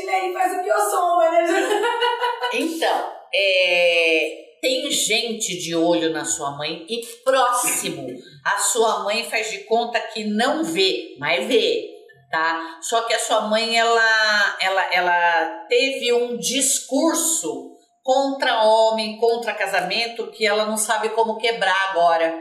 [0.08, 1.46] Edilene faz o biosoma, né?
[2.54, 8.08] Então, é, tem gente de olho na sua mãe e próximo.
[8.46, 11.90] A sua mãe faz de conta que não vê, mas vê,
[12.32, 12.80] tá?
[12.82, 20.32] Só que a sua mãe, ela, ela, ela teve um discurso contra homem, contra casamento,
[20.32, 22.34] que ela não sabe como quebrar agora.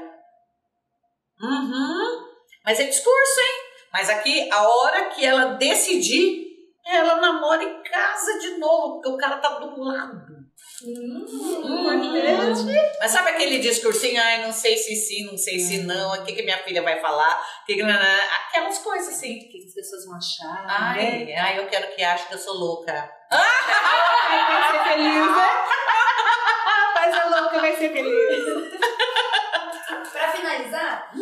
[1.43, 2.27] Uhum.
[2.65, 3.67] Mas é discurso, hein?
[3.93, 6.46] Mas aqui, a hora que ela decidir,
[6.87, 10.37] ela namora e casa de novo, porque o cara tá do lado.
[11.95, 12.97] importante.
[13.01, 16.33] Mas sabe aquele discursinho, ai, não sei se sim, não sei se não, o que,
[16.33, 17.83] que minha filha vai falar, que que...
[17.83, 19.37] aquelas coisas assim.
[19.37, 21.37] O que as pessoas vão achar, Ai, né?
[21.37, 23.11] ai, eu quero que ache que eu sou louca.
[24.29, 25.49] Vai ser feliz, né?
[26.95, 28.45] Faz a louca, vai ser feliz.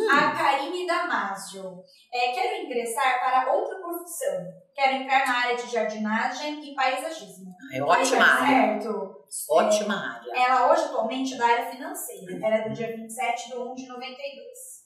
[0.09, 1.83] A Karine Damasio.
[2.13, 4.45] É, quero ingressar para outra profissão.
[4.73, 7.53] Quero entrar na área de jardinagem e paisagismo.
[7.73, 9.25] É ótima dar área, Certo.
[9.49, 10.31] ótima área.
[10.35, 12.45] Ela hoje atualmente é da área financeira.
[12.45, 14.85] Ela é do dia 27 de 1 de 92.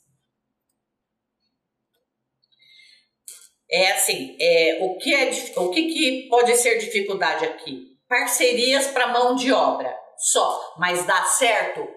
[3.71, 7.99] É assim, é, o, que é, o que, que pode ser dificuldade aqui?
[8.07, 10.73] Parcerias para mão de obra, só.
[10.79, 11.87] Mas dá certo?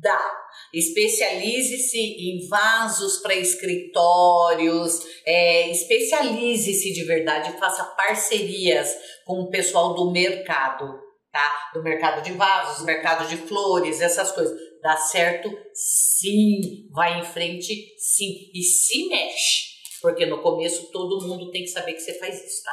[0.00, 0.39] Dá.
[0.72, 8.94] Especialize-se em vasos para escritórios, é, especialize-se de verdade, faça parcerias
[9.24, 10.98] com o pessoal do mercado,
[11.32, 11.70] tá?
[11.74, 14.56] Do mercado de vasos, mercado de flores, essas coisas.
[14.82, 15.50] Dá certo?
[15.74, 16.88] Sim.
[16.92, 17.74] Vai em frente?
[17.98, 18.32] Sim.
[18.54, 19.70] E se mexe.
[20.00, 22.72] Porque no começo todo mundo tem que saber que você faz isso, tá?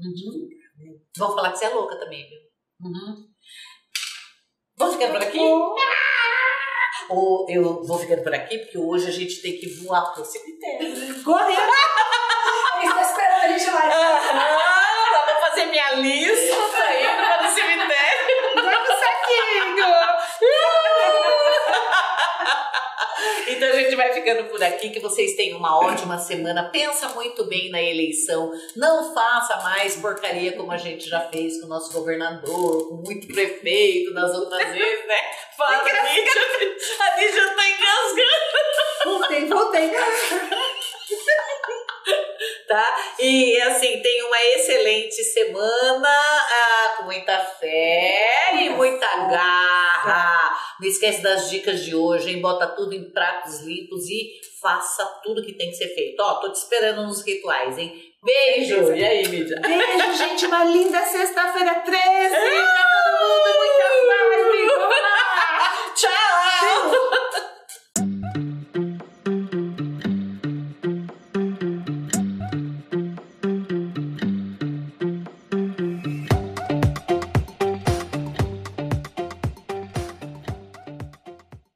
[0.00, 0.48] Uhum.
[1.16, 2.38] Vão falar que você é louca também, viu?
[2.80, 3.28] Uhum.
[4.76, 5.38] Vamos ficando por aqui?
[7.08, 11.22] Ou eu vou ficando por aqui, porque hoje a gente tem que voar pro cemitério.
[11.22, 11.60] Correndo.
[12.80, 13.86] Eles estão esperando a gente lá.
[13.86, 18.24] Aham, vou fazer minha lista, tá indo para o cemitério.
[18.54, 19.84] Pro saquinho.
[23.48, 24.90] Então a gente vai ficando por aqui.
[24.90, 26.70] Que vocês tenham uma ótima semana.
[26.70, 28.52] Pensa muito bem na eleição.
[28.76, 33.26] Não faça mais porcaria como a gente já fez com o nosso governador, com muito
[33.26, 35.18] prefeito das outras vezes, né?
[35.56, 36.32] Fala, a Lídia,
[37.00, 38.44] a Lídia tá engasgando.
[39.04, 39.90] Voltei, voltei.
[42.66, 43.14] tá?
[43.18, 50.56] E assim, tenha uma excelente semana, ah, com muita fé e muita garra.
[50.80, 52.40] Não esquece das dicas de hoje, hein?
[52.40, 56.20] Bota tudo em pratos limpos e faça tudo que tem que ser feito.
[56.20, 57.92] Ó, tô te esperando nos rituais, hein?
[58.22, 58.92] Beijo!
[58.94, 59.60] E aí, mídia?
[59.60, 60.46] Beijo, gente!
[60.46, 62.30] Uma linda sexta-feira 13!
[62.30, 63.48] pra todo mundo!
[63.58, 63.84] Muita
[64.88, 65.94] paz!
[65.94, 66.10] Tchau!
[66.90, 67.03] Tchau.